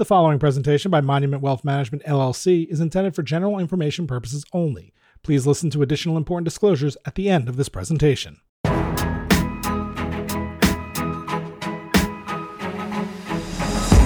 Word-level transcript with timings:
The 0.00 0.06
following 0.06 0.38
presentation 0.38 0.90
by 0.90 1.02
Monument 1.02 1.42
Wealth 1.42 1.62
Management 1.62 2.04
LLC 2.04 2.66
is 2.70 2.80
intended 2.80 3.14
for 3.14 3.22
general 3.22 3.58
information 3.58 4.06
purposes 4.06 4.46
only. 4.54 4.94
Please 5.22 5.46
listen 5.46 5.68
to 5.68 5.82
additional 5.82 6.16
important 6.16 6.46
disclosures 6.46 6.96
at 7.04 7.16
the 7.16 7.28
end 7.28 7.50
of 7.50 7.58
this 7.58 7.68
presentation. 7.68 8.40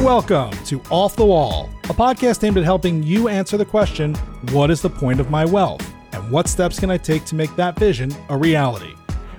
Welcome 0.03 0.51
to 0.65 0.83
Off 0.91 1.15
the 1.15 1.25
Wall, 1.25 1.71
a 1.85 1.95
podcast 1.95 2.43
aimed 2.43 2.59
at 2.59 2.65
helping 2.65 3.05
you 3.05 3.29
answer 3.29 3.57
the 3.57 3.65
question 3.65 4.17
what 4.51 4.73
is 4.73 4.83
the 4.83 4.91
point 4.91 5.21
of 5.21 5.31
my 5.31 5.45
wealth? 5.45 5.89
And 6.11 6.29
what 6.29 6.49
steps 6.49 6.81
can 6.81 6.91
I 6.91 6.97
take 6.97 7.25
to 7.27 7.37
make 7.37 7.55
that 7.55 7.79
vision 7.79 8.13
a 8.31 8.37
reality? 8.37 8.97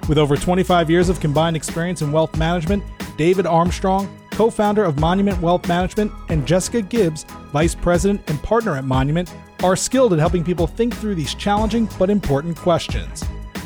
With 0.08 0.18
over 0.18 0.38
25 0.38 0.90
years 0.90 1.10
of 1.10 1.20
combined 1.20 1.58
experience 1.58 2.02
in 2.02 2.14
wealth 2.14 2.38
management, 2.38 2.82
David 3.18 3.46
Armstrong, 3.46 4.08
co 4.36 4.49
founder 4.49 4.83
of 4.83 4.99
Monument 4.99 5.39
Wealth 5.41 5.65
Management, 5.67 6.11
and 6.29 6.45
Jessica 6.45 6.81
Gibbs, 6.81 7.23
vice 7.54 7.73
president 7.73 8.29
and 8.29 8.41
partner 8.43 8.76
at 8.76 8.84
Monument, 8.84 9.34
are 9.63 9.76
skilled 9.76 10.13
at 10.13 10.20
helping 10.20 10.43
people 10.43 10.67
think 10.67 10.95
through 10.95 11.16
these 11.16 11.34
challenging 11.34 11.89
but 11.98 12.09
important 12.09 12.57
questions. 12.57 13.23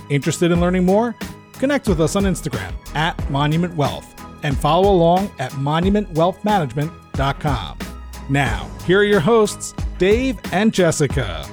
Interested 0.09 0.51
in 0.51 0.61
learning 0.61 0.85
more? 0.85 1.15
Connect 1.53 1.87
with 1.87 1.99
us 1.99 2.15
on 2.15 2.23
Instagram 2.23 2.73
at 2.95 3.29
Monument 3.29 3.75
Wealth 3.75 4.15
and 4.43 4.57
follow 4.57 4.91
along 4.91 5.29
at 5.39 5.51
monumentwealthmanagement.com. 5.53 7.77
Now, 8.29 8.69
here 8.85 8.99
are 8.99 9.03
your 9.03 9.19
hosts, 9.19 9.73
Dave 9.97 10.37
and 10.51 10.71
Jessica. 10.73 11.45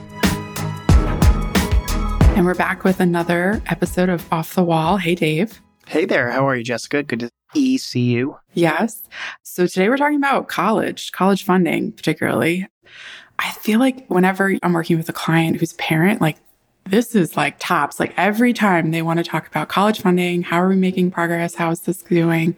And 2.36 2.44
we're 2.44 2.54
back 2.54 2.84
with 2.84 3.00
another 3.00 3.62
episode 3.66 4.10
of 4.10 4.30
Off 4.30 4.54
the 4.54 4.62
Wall. 4.62 4.98
Hey, 4.98 5.14
Dave. 5.14 5.62
Hey 5.86 6.04
there. 6.04 6.30
How 6.30 6.46
are 6.46 6.54
you, 6.56 6.64
Jessica? 6.64 7.02
Good 7.02 7.20
to 7.20 7.30
ECU. 7.56 8.36
Yes. 8.54 9.02
So 9.42 9.66
today 9.66 9.88
we're 9.88 9.96
talking 9.96 10.16
about 10.16 10.48
college, 10.48 11.12
college 11.12 11.44
funding, 11.44 11.92
particularly. 11.92 12.68
I 13.38 13.50
feel 13.52 13.80
like 13.80 14.06
whenever 14.08 14.56
I'm 14.62 14.72
working 14.72 14.96
with 14.96 15.08
a 15.08 15.12
client 15.12 15.58
who's 15.58 15.72
a 15.72 15.76
parent, 15.76 16.20
like 16.20 16.36
this 16.84 17.14
is 17.14 17.36
like 17.36 17.56
tops. 17.58 17.98
Like 17.98 18.14
every 18.16 18.52
time 18.52 18.90
they 18.90 19.02
want 19.02 19.18
to 19.18 19.24
talk 19.24 19.46
about 19.46 19.68
college 19.68 20.00
funding, 20.00 20.42
how 20.42 20.58
are 20.58 20.68
we 20.68 20.76
making 20.76 21.10
progress? 21.10 21.54
How 21.54 21.70
is 21.70 21.80
this 21.80 22.02
doing? 22.02 22.56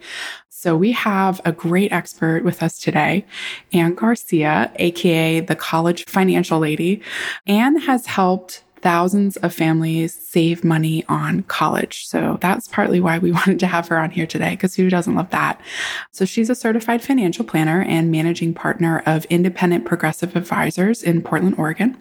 So 0.49 0.75
we 0.75 0.91
have 0.91 1.39
a 1.45 1.53
great 1.53 1.91
expert 1.91 2.43
with 2.43 2.61
us 2.61 2.79
today, 2.79 3.25
Ann 3.71 3.95
Garcia, 3.95 4.71
aka 4.75 5.39
the 5.39 5.55
college 5.55 6.03
financial 6.05 6.59
lady. 6.59 7.01
Ann 7.47 7.79
has 7.79 8.05
helped 8.05 8.63
thousands 8.81 9.37
of 9.37 9.53
families 9.53 10.13
save 10.13 10.63
money 10.63 11.03
on 11.07 11.43
college. 11.43 12.05
So 12.05 12.37
that's 12.41 12.67
partly 12.67 12.99
why 12.99 13.17
we 13.17 13.31
wanted 13.39 13.59
to 13.59 13.67
have 13.67 13.87
her 13.87 13.99
on 13.99 14.11
here 14.11 14.27
today, 14.27 14.51
because 14.51 14.75
who 14.75 14.89
doesn't 14.89 15.15
love 15.15 15.29
that? 15.31 15.59
So 16.11 16.25
she's 16.25 16.49
a 16.49 16.55
certified 16.55 17.01
financial 17.01 17.45
planner 17.45 17.81
and 17.83 18.11
managing 18.11 18.53
partner 18.53 19.03
of 19.05 19.25
Independent 19.25 19.85
Progressive 19.85 20.35
Advisors 20.35 21.03
in 21.03 21.21
Portland, 21.21 21.55
Oregon. 21.57 21.97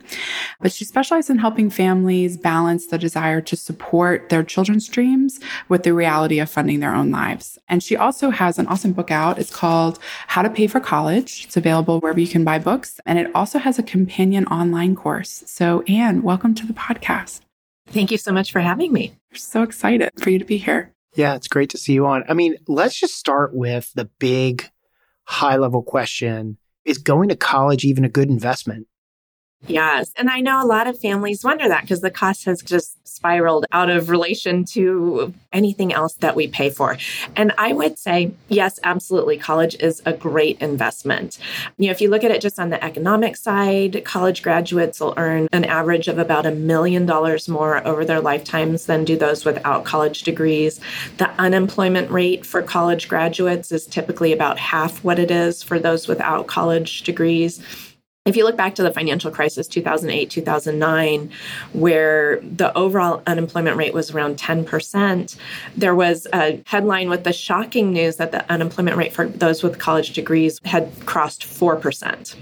But 0.60 0.72
she 0.72 0.84
specializes 0.84 1.30
in 1.30 1.38
helping 1.38 1.70
families 1.70 2.36
balance 2.36 2.86
the 2.86 2.98
desire 2.98 3.40
to 3.40 3.56
support 3.56 4.28
their 4.28 4.42
children's 4.42 4.88
dreams 4.88 5.40
with 5.68 5.82
the 5.82 5.94
reality 5.94 6.38
of 6.38 6.50
funding 6.50 6.80
their 6.80 6.94
own 6.94 7.10
lives. 7.10 7.58
And 7.68 7.82
she 7.82 7.96
also 7.96 8.30
has 8.30 8.58
an 8.58 8.66
awesome 8.66 8.92
book 8.92 9.10
out. 9.10 9.38
It's 9.38 9.54
called 9.54 9.98
How 10.26 10.42
to 10.42 10.50
Pay 10.50 10.66
for 10.66 10.80
College. 10.80 11.44
It's 11.46 11.56
available 11.56 12.00
wherever 12.00 12.20
you 12.20 12.28
can 12.28 12.44
buy 12.44 12.58
books. 12.58 13.00
And 13.06 13.18
it 13.18 13.30
also 13.34 13.58
has 13.58 13.78
a 13.78 13.82
companion 13.82 14.46
online 14.46 14.94
course. 14.94 15.42
So 15.46 15.82
Ann, 15.82 16.22
welcome 16.22 16.54
to 16.54 16.67
the 16.68 16.74
podcast. 16.74 17.40
Thank 17.88 18.10
you 18.10 18.18
so 18.18 18.32
much 18.32 18.52
for 18.52 18.60
having 18.60 18.92
me. 18.92 19.12
We're 19.32 19.38
so 19.38 19.62
excited 19.62 20.10
for 20.18 20.30
you 20.30 20.38
to 20.38 20.44
be 20.44 20.58
here. 20.58 20.92
Yeah, 21.14 21.34
it's 21.34 21.48
great 21.48 21.70
to 21.70 21.78
see 21.78 21.94
you 21.94 22.06
on. 22.06 22.22
I 22.28 22.34
mean, 22.34 22.56
let's 22.68 22.98
just 22.98 23.16
start 23.16 23.54
with 23.54 23.90
the 23.94 24.10
big 24.18 24.70
high 25.24 25.56
level 25.56 25.82
question 25.82 26.58
Is 26.84 26.98
going 26.98 27.30
to 27.30 27.36
college 27.36 27.84
even 27.84 28.04
a 28.04 28.08
good 28.08 28.28
investment? 28.28 28.86
Yes. 29.66 30.12
And 30.16 30.30
I 30.30 30.40
know 30.40 30.62
a 30.62 30.66
lot 30.66 30.86
of 30.86 30.98
families 30.98 31.42
wonder 31.42 31.68
that 31.68 31.82
because 31.82 32.00
the 32.00 32.10
cost 32.10 32.44
has 32.44 32.62
just 32.62 32.96
spiraled 33.06 33.66
out 33.72 33.90
of 33.90 34.08
relation 34.08 34.64
to 34.64 35.34
anything 35.52 35.92
else 35.92 36.14
that 36.14 36.36
we 36.36 36.46
pay 36.46 36.70
for. 36.70 36.96
And 37.34 37.52
I 37.58 37.72
would 37.72 37.98
say, 37.98 38.32
yes, 38.48 38.78
absolutely. 38.84 39.36
College 39.36 39.74
is 39.80 40.00
a 40.06 40.12
great 40.12 40.60
investment. 40.60 41.38
You 41.76 41.86
know, 41.86 41.90
if 41.90 42.00
you 42.00 42.08
look 42.08 42.22
at 42.22 42.30
it 42.30 42.40
just 42.40 42.60
on 42.60 42.70
the 42.70 42.82
economic 42.82 43.36
side, 43.36 44.04
college 44.04 44.42
graduates 44.42 45.00
will 45.00 45.14
earn 45.16 45.48
an 45.52 45.64
average 45.64 46.06
of 46.06 46.18
about 46.18 46.46
a 46.46 46.52
million 46.52 47.04
dollars 47.04 47.48
more 47.48 47.84
over 47.86 48.04
their 48.04 48.20
lifetimes 48.20 48.86
than 48.86 49.04
do 49.04 49.16
those 49.16 49.44
without 49.44 49.84
college 49.84 50.22
degrees. 50.22 50.80
The 51.16 51.30
unemployment 51.40 52.10
rate 52.10 52.46
for 52.46 52.62
college 52.62 53.08
graduates 53.08 53.72
is 53.72 53.86
typically 53.86 54.32
about 54.32 54.58
half 54.58 55.02
what 55.02 55.18
it 55.18 55.32
is 55.32 55.62
for 55.62 55.80
those 55.80 56.06
without 56.06 56.46
college 56.46 57.02
degrees 57.02 57.60
if 58.28 58.36
you 58.36 58.44
look 58.44 58.56
back 58.56 58.74
to 58.74 58.82
the 58.82 58.92
financial 58.92 59.30
crisis 59.30 59.66
2008 59.66 60.30
2009 60.30 61.30
where 61.72 62.40
the 62.40 62.76
overall 62.76 63.22
unemployment 63.26 63.76
rate 63.76 63.94
was 63.94 64.10
around 64.10 64.36
10% 64.36 65.36
there 65.76 65.94
was 65.94 66.26
a 66.32 66.62
headline 66.66 67.08
with 67.08 67.24
the 67.24 67.32
shocking 67.32 67.92
news 67.92 68.16
that 68.16 68.32
the 68.32 68.50
unemployment 68.52 68.96
rate 68.96 69.12
for 69.12 69.26
those 69.26 69.62
with 69.62 69.78
college 69.78 70.12
degrees 70.12 70.60
had 70.64 70.92
crossed 71.06 71.42
4% 71.42 72.36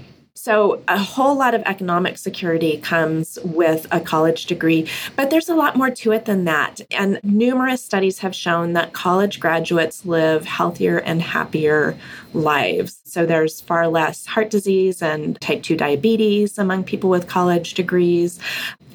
so, 0.47 0.81
a 0.87 0.97
whole 0.97 1.35
lot 1.35 1.55
of 1.55 1.61
economic 1.63 2.17
security 2.17 2.77
comes 2.77 3.37
with 3.43 3.85
a 3.91 3.99
college 3.99 4.45
degree, 4.45 4.87
but 5.17 5.29
there's 5.29 5.49
a 5.49 5.55
lot 5.55 5.75
more 5.75 5.89
to 5.89 6.13
it 6.13 6.23
than 6.23 6.45
that. 6.45 6.79
And 6.89 7.19
numerous 7.21 7.83
studies 7.83 8.19
have 8.19 8.33
shown 8.33 8.71
that 8.71 8.93
college 8.93 9.41
graduates 9.41 10.05
live 10.05 10.45
healthier 10.45 10.99
and 10.99 11.21
happier 11.21 11.97
lives. 12.37 13.01
So, 13.03 13.25
there's 13.25 13.61
far 13.61 13.87
less 13.87 14.25
heart 14.25 14.49
disease 14.49 15.01
and 15.01 15.39
type 15.41 15.63
2 15.63 15.75
diabetes 15.75 16.57
among 16.57 16.83
people 16.83 17.09
with 17.09 17.27
college 17.27 17.73
degrees. 17.73 18.39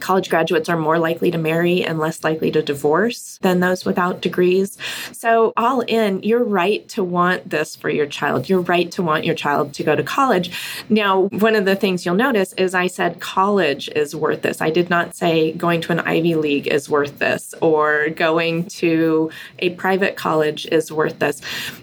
College 0.01 0.31
graduates 0.31 0.69
are 0.69 0.77
more 0.77 0.99
likely 0.99 1.31
to 1.31 1.39
marry 1.39 1.85
and 1.85 1.99
less 1.99 2.25
likely 2.25 2.51
to 2.51 2.61
divorce 2.61 3.39
than 3.43 3.61
those 3.61 3.85
without 3.85 4.21
degrees. 4.21 4.77
So, 5.13 5.53
all 5.57 5.81
in, 5.83 6.23
you're 6.23 6.45
right 6.45 6.89
to 6.91 7.05
want 7.05 7.51
this 7.51 7.77
for 7.77 7.89
your 7.89 8.07
child. 8.07 8.49
You're 8.49 8.61
right 8.61 8.91
to 8.93 9.03
want 9.03 9.25
your 9.25 9.35
child 9.35 9.75
to 9.75 9.85
go 9.85 9.95
to 9.95 10.03
college. 10.03 10.51
Now, 10.89 11.23
one 11.29 11.55
of 11.55 11.65
the 11.65 11.77
things 11.77 12.05
you'll 12.05 12.15
notice 12.15 12.53
is 12.55 12.75
I 12.75 12.87
said 12.87 13.21
college 13.21 13.89
is 13.95 14.15
worth 14.15 14.43
this. 14.43 14.61
I 14.61 14.71
did 14.71 14.91
not 14.91 15.15
say 15.15 15.53
going 15.53 15.81
to 15.83 15.93
an 15.93 16.01
Ivy 16.01 16.35
League 16.35 16.67
is 16.67 16.89
worth 16.89 17.19
this 17.19 17.55
or 17.61 18.09
going 18.11 18.67
to 18.67 19.31
a 19.59 19.71
private 19.71 20.17
college 20.17 20.67
is 20.67 20.91
worth 20.91 21.19
this 21.19 21.41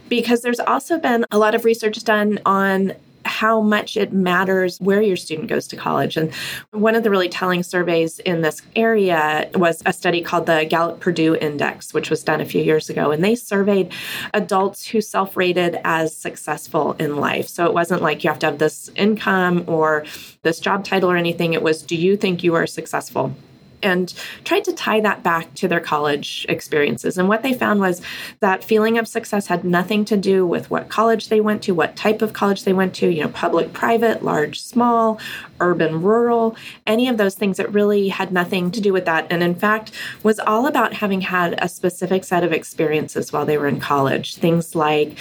because 0.10 0.42
there's 0.42 0.60
also 0.60 1.00
been 1.00 1.26
a 1.32 1.38
lot 1.38 1.49
of 1.56 1.66
research 1.66 2.04
done 2.04 2.40
on 2.46 2.94
how 3.26 3.62
much 3.62 3.98
it 3.98 4.12
matters 4.12 4.80
where 4.80 5.02
your 5.02 5.16
student 5.16 5.48
goes 5.48 5.68
to 5.68 5.76
college. 5.76 6.18
And 6.18 6.34
one 6.72 6.96
of 6.96 7.04
the 7.04 7.10
really 7.10 7.30
telling 7.30 7.64
surveys 7.64 8.20
in 8.20 8.42
this 8.42 8.62
area 8.76 9.50
was 9.56 9.84
a 9.86 9.94
study 9.94 10.22
called 10.22 10.46
the 10.46 10.66
Gallup 10.70 11.00
Purdue 11.00 11.36
Index, 11.36 11.94
which 11.94 12.10
was 12.10 12.24
done 12.24 12.42
a 12.42 12.46
few 12.46 12.62
years 12.62 12.90
ago. 12.90 13.12
And 13.12 13.24
they 13.24 13.36
surveyed 13.36 13.94
adults 14.34 14.88
who 14.88 15.02
self 15.02 15.38
rated 15.38 15.80
as 15.84 16.16
successful 16.16 16.94
in 16.94 17.18
life. 17.18 17.48
So 17.48 17.66
it 17.66 17.74
wasn't 17.74 18.02
like 18.02 18.24
you 18.24 18.30
have 18.30 18.40
to 18.40 18.48
have 18.48 18.58
this 18.58 18.90
income 18.96 19.66
or 19.68 20.06
this 20.42 20.60
job 20.60 20.86
title 20.86 21.12
or 21.12 21.18
anything. 21.18 21.54
It 21.54 21.62
was, 21.62 21.84
do 21.84 21.96
you 21.96 22.18
think 22.18 22.44
you 22.44 22.56
are 22.56 22.68
successful? 22.68 23.36
And 23.82 24.14
tried 24.44 24.64
to 24.66 24.74
tie 24.74 25.00
that 25.02 25.24
back 25.24 25.54
to 25.56 25.68
their 25.68 25.80
college 25.80 26.46
experiences. 26.50 27.18
And 27.18 27.28
what 27.28 27.44
they 27.44 27.54
found 27.54 27.80
was 27.80 28.02
that 28.40 28.64
feeling 28.64 28.98
of 28.98 29.08
success 29.08 29.48
had 29.48 29.64
nothing 29.64 30.06
to 30.06 30.18
do 30.18 30.46
with 30.46 30.70
what 30.70 30.90
college 30.90 31.30
they 31.30 31.42
went 31.42 31.62
to, 31.64 31.74
what 31.74 31.96
type 31.96 32.22
of 32.22 32.34
college 32.34 32.64
they 32.64 32.74
went 32.74 32.94
to, 32.96 33.10
you 33.10 33.24
know, 33.24 33.30
public, 33.30 33.74
private, 33.74 34.24
large, 34.24 34.62
small, 34.62 35.20
urban, 35.60 36.02
rural, 36.02 36.56
any 36.88 37.08
of 37.08 37.18
those 37.18 37.36
things. 37.36 37.60
It 37.60 37.72
really 37.72 38.10
had 38.10 38.32
nothing 38.32 38.72
to 38.72 38.82
do 38.82 38.94
with 38.94 39.06
that. 39.06 39.28
And 39.30 39.44
in 39.44 39.56
fact, 39.56 39.92
was 40.24 40.40
all 40.40 40.68
about 40.68 40.94
having 40.94 41.22
had 41.22 41.56
a 41.64 41.70
specific 41.70 42.24
set 42.24 42.44
of 42.44 42.52
experiences 42.52 43.32
while 43.32 43.46
they 43.46 43.58
were 43.58 43.68
in 43.68 43.80
college. 43.80 44.36
Things 44.36 44.76
like 44.76 45.18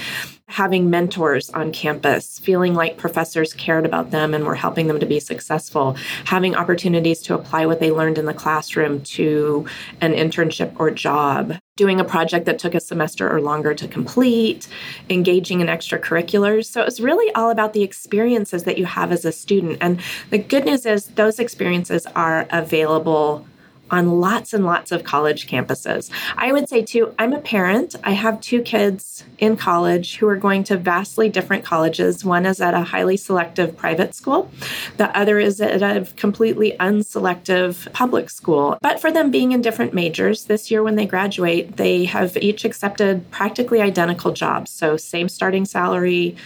having 0.49 0.89
mentors 0.89 1.51
on 1.51 1.71
campus, 1.71 2.39
feeling 2.39 2.75
like 2.75 2.97
professors 2.97 3.53
cared 3.53 3.85
about 3.85 4.11
them 4.11 4.33
and 4.33 4.45
were 4.45 4.55
helping 4.55 4.89
them 4.89 4.99
to 4.99 5.07
be 5.07 5.21
successful, 5.21 5.95
having 6.25 6.57
opportunities 6.57 7.21
to 7.21 7.35
apply 7.35 7.67
what 7.67 7.81
they 7.81 7.91
learned 7.91 8.17
in 8.17 8.25
the 8.25 8.35
classroom 8.35 9.01
to 9.03 9.67
an 10.01 10.15
internship 10.15 10.73
or 10.81 10.91
job, 10.91 11.55
doing 11.77 12.01
a 12.01 12.05
project 12.05 12.47
that 12.47 12.59
took 12.59 12.75
a 12.75 12.81
semester 12.81 13.31
or 13.31 13.43
longer 13.43 13.75
to 13.75 13.87
complete, 13.87 14.67
engaging 15.11 15.61
in 15.61 15.67
extracurriculars. 15.67 16.65
So 16.65 16.81
it 16.81 16.87
was 16.87 16.99
really 16.99 17.33
all 17.35 17.51
about 17.51 17.75
the 17.75 17.83
experiences 17.83 18.65
that 18.65 18.79
you 18.79 18.87
have 18.87 19.13
as 19.13 19.27
a 19.27 19.33
student. 19.33 19.79
And 19.83 20.01
the 20.31 20.39
good 20.39 20.65
news 20.65 20.87
is 20.87 21.09
those 21.09 21.39
experiences 21.39 22.07
are 22.17 22.47
available 22.51 23.47
on 23.91 24.21
lots 24.21 24.53
and 24.53 24.65
lots 24.65 24.93
of 24.93 25.05
college 25.05 25.47
campuses. 25.47 26.11
I 26.37 26.53
would 26.53 26.69
say, 26.69 26.83
too, 26.83 27.15
I'm 27.19 27.33
a 27.33 27.41
parent. 27.41 27.95
I 28.05 28.13
have 28.13 28.41
two 28.41 28.63
kids 28.63 29.25
in 29.39 29.57
college 29.57 30.17
who 30.17 30.29
are 30.29 30.37
going 30.37 30.65
to 30.65 30.77
vastly 30.77 31.29
different 31.29 31.65
colleges. 31.65 32.25
One 32.25 32.47
is 32.47 32.61
at 32.61 32.75
a 32.75 32.83
highly 32.83 33.17
selective 33.17 33.77
private 33.77 34.15
school, 34.15 34.51
the 34.97 35.17
other 35.17 35.39
is 35.39 35.61
at 35.61 35.83
a 35.83 36.07
completely 36.17 36.77
unselective 36.81 37.91
public 37.93 38.31
school. 38.31 38.79
But 38.81 39.01
for 39.01 39.11
them 39.11 39.31
being 39.31 39.53
in 39.53 39.63
different 39.63 39.95
majors, 39.95 40.45
this 40.45 40.71
year 40.71 40.83
when 40.83 40.97
they 40.97 41.07
graduate, 41.07 41.77
they 41.77 42.05
have 42.05 42.37
each 42.39 42.65
accepted 42.65 43.31
practically 43.31 43.81
identical 43.81 44.33
jobs. 44.33 44.71
So, 44.71 44.97
same 44.97 45.29
starting 45.29 45.65
salary, 45.65 46.37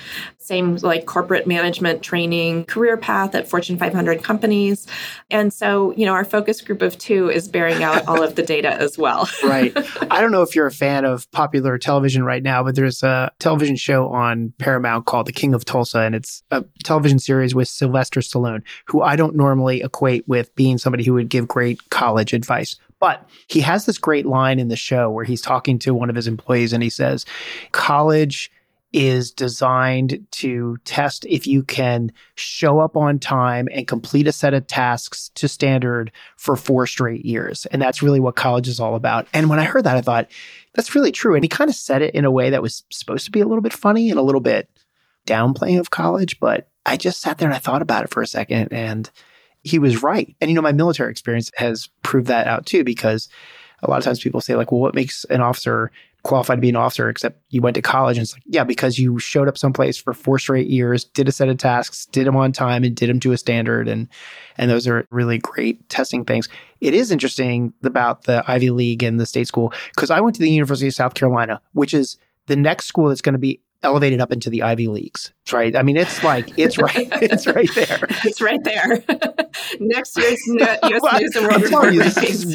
same 0.52 0.76
like 0.82 1.06
corporate 1.06 1.46
management 1.46 2.02
training 2.02 2.66
career 2.66 2.99
path 2.99 3.34
at 3.34 3.49
Fortune 3.49 3.78
500 3.78 4.22
companies. 4.22 4.87
And 5.31 5.50
so, 5.50 5.93
you 5.93 6.04
know, 6.04 6.12
our 6.12 6.26
focus 6.26 6.60
group 6.60 6.82
of 6.82 6.99
two 6.99 7.31
is 7.31 7.49
bearing 7.49 7.82
out 7.82 8.06
all 8.06 8.22
of 8.22 8.34
the 8.34 8.43
data 8.43 8.75
as 8.75 8.99
well. 8.99 9.26
right. 9.44 9.72
I 10.10 10.20
don't 10.20 10.31
know 10.31 10.43
if 10.43 10.54
you're 10.54 10.66
a 10.66 10.72
fan 10.72 11.06
of 11.06 11.31
popular 11.31 11.78
television 11.78 12.22
right 12.22 12.43
now, 12.43 12.62
but 12.62 12.75
there's 12.75 13.02
a 13.02 13.32
television 13.38 13.76
show 13.76 14.08
on 14.08 14.52
Paramount 14.58 15.06
called 15.06 15.25
The 15.25 15.32
King 15.32 15.54
of 15.54 15.64
Tulsa, 15.64 16.00
and 16.00 16.14
it's 16.14 16.43
a 16.50 16.62
television 16.84 17.19
series 17.19 17.55
with 17.55 17.69
Sylvester 17.69 18.20
Stallone, 18.20 18.62
who 18.84 19.00
I 19.00 19.16
don't 19.16 19.34
normally 19.34 19.81
equate 19.81 20.28
with 20.28 20.55
being 20.55 20.76
somebody 20.76 21.02
who 21.02 21.14
would 21.14 21.31
give 21.31 21.48
great 21.48 21.88
college 21.88 22.34
advice. 22.34 22.76
But 23.00 23.26
he 23.48 23.60
has 23.60 23.87
this 23.87 23.96
great 23.96 24.26
line 24.26 24.58
in 24.58 24.69
the 24.69 24.76
show 24.76 25.10
where 25.10 25.25
he's 25.25 25.40
talking 25.40 25.78
to 25.78 25.94
one 25.94 26.10
of 26.10 26.14
his 26.14 26.28
employees 26.28 26.75
and 26.75 26.82
he 26.82 26.90
says, 26.90 27.25
College 27.72 28.50
is 28.93 29.31
designed 29.31 30.27
to 30.31 30.77
test 30.85 31.25
if 31.27 31.47
you 31.47 31.62
can 31.62 32.12
show 32.35 32.79
up 32.79 32.97
on 32.97 33.19
time 33.19 33.69
and 33.73 33.89
complete 33.89 34.27
a 34.27 34.33
set 34.33 34.53
of 34.53 34.67
tasks 34.67 35.31
to 35.35 35.49
standard 35.49 36.12
for 36.37 36.56
four 36.56 36.87
straight 36.87 37.25
years. 37.25 37.65
And 37.67 37.81
that's 37.81 38.03
really 38.03 38.21
what 38.21 38.37
college 38.37 38.69
is 38.69 38.81
all 38.81 38.94
about. 38.94 39.27
And 39.33 39.49
when 39.49 39.59
I 39.59 39.65
heard 39.65 39.85
that, 39.85 39.97
I 39.97 40.03
thought, 40.03 40.31
that's 40.75 40.94
really 40.94 41.12
true. 41.12 41.35
And 41.35 41.44
he 41.44 41.49
kind 41.49 41.71
of 41.71 41.77
said 41.77 42.03
it 42.03 42.15
in 42.15 42.25
a 42.25 42.31
way 42.31 42.50
that 42.50 42.62
was 42.62 42.85
supposed 42.91 43.25
to 43.25 43.31
be 43.31 43.41
a 43.41 43.47
little 43.47 43.62
bit 43.62 43.73
funny 43.73 44.11
and 44.11 44.19
a 44.19 44.23
little 44.23 44.41
bit 44.41 44.69
downplaying 45.27 45.81
of 45.81 45.91
college. 45.91 46.39
But 46.39 46.69
I 46.85 46.97
just 46.97 47.21
sat 47.21 47.39
there 47.39 47.49
and 47.49 47.55
I 47.55 47.61
thought 47.61 47.83
about 47.83 48.05
it 48.05 48.11
for 48.11 48.23
a 48.23 48.27
second 48.27 48.73
and 48.73 49.11
he 49.62 49.79
was 49.79 50.03
right. 50.03 50.35
And, 50.41 50.50
you 50.50 50.55
know, 50.55 50.62
my 50.62 50.73
military 50.73 51.11
experience 51.11 51.50
has 51.56 51.89
proved 52.03 52.27
that 52.27 52.47
out 52.47 52.67
too, 52.67 52.85
because 52.85 53.29
a 53.83 53.91
lot 53.91 53.99
of 53.99 54.05
times 54.05 54.21
people 54.21 54.41
say, 54.41 54.55
like, 54.55 54.71
well, 54.71 54.81
what 54.81 54.94
makes 54.94 55.25
an 55.25 55.41
officer 55.41 55.91
qualified 56.22 56.58
to 56.58 56.60
be 56.60 56.69
an 56.69 56.76
officer 56.76 57.08
except 57.08 57.40
you 57.50 57.60
went 57.60 57.74
to 57.74 57.82
college? 57.82 58.16
And 58.16 58.24
it's 58.24 58.32
like, 58.32 58.42
yeah, 58.46 58.64
because 58.64 58.98
you 58.98 59.19
showed 59.19 59.48
up 59.48 59.58
someplace 59.58 59.96
for 59.96 60.12
four 60.12 60.38
straight 60.38 60.69
years, 60.69 61.04
did 61.04 61.28
a 61.28 61.32
set 61.32 61.48
of 61.48 61.58
tasks, 61.58 62.06
did 62.06 62.26
them 62.26 62.36
on 62.36 62.52
time, 62.52 62.84
and 62.84 62.94
did 62.94 63.08
them 63.08 63.20
to 63.20 63.32
a 63.32 63.36
standard. 63.36 63.88
And, 63.88 64.08
and 64.56 64.70
those 64.70 64.86
are 64.86 65.06
really 65.10 65.38
great 65.38 65.88
testing 65.88 66.24
things. 66.24 66.48
It 66.80 66.94
is 66.94 67.10
interesting 67.10 67.72
about 67.82 68.24
the 68.24 68.44
Ivy 68.46 68.70
League 68.70 69.02
and 69.02 69.19
the 69.19 69.26
state 69.26 69.48
school, 69.48 69.72
because 69.94 70.10
I 70.10 70.20
went 70.20 70.36
to 70.36 70.42
the 70.42 70.50
University 70.50 70.88
of 70.88 70.94
South 70.94 71.14
Carolina, 71.14 71.60
which 71.72 71.94
is 71.94 72.16
the 72.46 72.56
next 72.56 72.86
school 72.86 73.08
that's 73.08 73.22
going 73.22 73.34
to 73.34 73.38
be 73.38 73.60
elevated 73.82 74.20
up 74.20 74.32
into 74.32 74.50
the 74.50 74.62
Ivy 74.62 74.88
Leagues, 74.88 75.32
right? 75.52 75.75
I 75.75 75.82
mean, 75.82 75.96
it's 75.96 76.23
like 76.23 76.58
it's 76.58 76.79
right, 76.79 77.08
it's 77.23 77.46
right 77.46 77.69
there. 77.75 77.99
It's 78.25 78.40
right 78.40 78.62
there. 78.64 78.87
Next 79.81 80.17
year's 80.17 80.40
U.S. 80.46 80.79
well, 81.02 81.20
News 81.20 81.37
and 81.37 81.46
World 81.46 81.62
Report 81.62 81.94
you, 81.94 82.02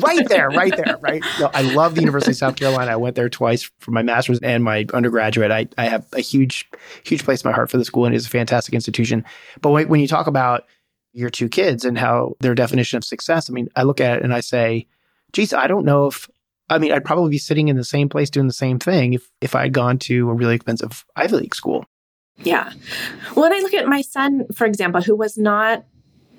right 0.01 0.27
there, 0.29 0.49
right 0.49 0.75
there, 0.75 0.97
right. 1.01 1.23
No, 1.39 1.49
I 1.53 1.61
love 1.61 1.95
the 1.95 2.01
University 2.01 2.31
of 2.31 2.37
South 2.37 2.55
Carolina. 2.55 2.91
I 2.91 2.95
went 2.95 3.15
there 3.15 3.29
twice 3.29 3.69
for 3.79 3.91
my 3.91 4.01
master's 4.01 4.39
and 4.39 4.63
my 4.63 4.85
undergraduate. 4.93 5.51
I, 5.51 5.67
I 5.77 5.85
have 5.85 6.05
a 6.13 6.21
huge, 6.21 6.69
huge 7.03 7.23
place 7.23 7.43
in 7.43 7.49
my 7.49 7.55
heart 7.55 7.69
for 7.69 7.77
the 7.77 7.85
school, 7.85 8.05
and 8.05 8.15
it's 8.15 8.27
a 8.27 8.29
fantastic 8.29 8.73
institution. 8.73 9.25
But 9.61 9.71
when, 9.71 9.89
when 9.89 9.99
you 9.99 10.07
talk 10.07 10.27
about 10.27 10.65
your 11.13 11.29
two 11.29 11.49
kids 11.49 11.83
and 11.83 11.97
how 11.97 12.35
their 12.39 12.55
definition 12.55 12.97
of 12.97 13.03
success, 13.03 13.49
I 13.49 13.53
mean, 13.53 13.69
I 13.75 13.83
look 13.83 13.99
at 13.99 14.17
it 14.17 14.23
and 14.23 14.33
I 14.33 14.39
say, 14.39 14.87
geez, 15.33 15.53
I 15.53 15.67
don't 15.67 15.85
know 15.85 16.07
if 16.07 16.29
I 16.69 16.77
mean, 16.77 16.91
I'd 16.91 17.05
probably 17.05 17.31
be 17.31 17.37
sitting 17.37 17.67
in 17.67 17.77
the 17.77 17.83
same 17.83 18.09
place 18.09 18.29
doing 18.29 18.47
the 18.47 18.53
same 18.53 18.79
thing 18.79 19.13
if, 19.13 19.29
if 19.41 19.55
I'd 19.55 19.73
gone 19.73 19.97
to 19.99 20.29
a 20.29 20.33
really 20.33 20.55
expensive 20.55 21.05
Ivy 21.15 21.37
League 21.37 21.55
school. 21.55 21.85
Yeah. 22.43 22.71
When 23.33 23.53
I 23.53 23.59
look 23.59 23.73
at 23.73 23.87
my 23.87 24.01
son, 24.01 24.45
for 24.53 24.65
example, 24.65 25.01
who 25.01 25.15
was 25.15 25.37
not 25.37 25.85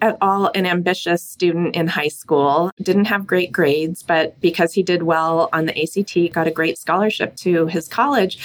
at 0.00 0.16
all 0.20 0.50
an 0.54 0.64
ambitious 0.64 1.22
student 1.22 1.75
in 1.75 1.88
high 1.88 2.08
school, 2.08 2.70
didn't 2.80 3.06
have 3.06 3.26
great 3.26 3.50
grades, 3.50 4.02
but 4.02 4.40
because 4.40 4.72
he 4.72 4.82
did 4.82 5.02
well 5.02 5.48
on 5.52 5.66
the 5.66 5.82
ACT, 5.82 6.32
got 6.32 6.46
a 6.46 6.52
great 6.52 6.78
scholarship 6.78 7.34
to 7.36 7.66
his 7.66 7.88
college. 7.88 8.38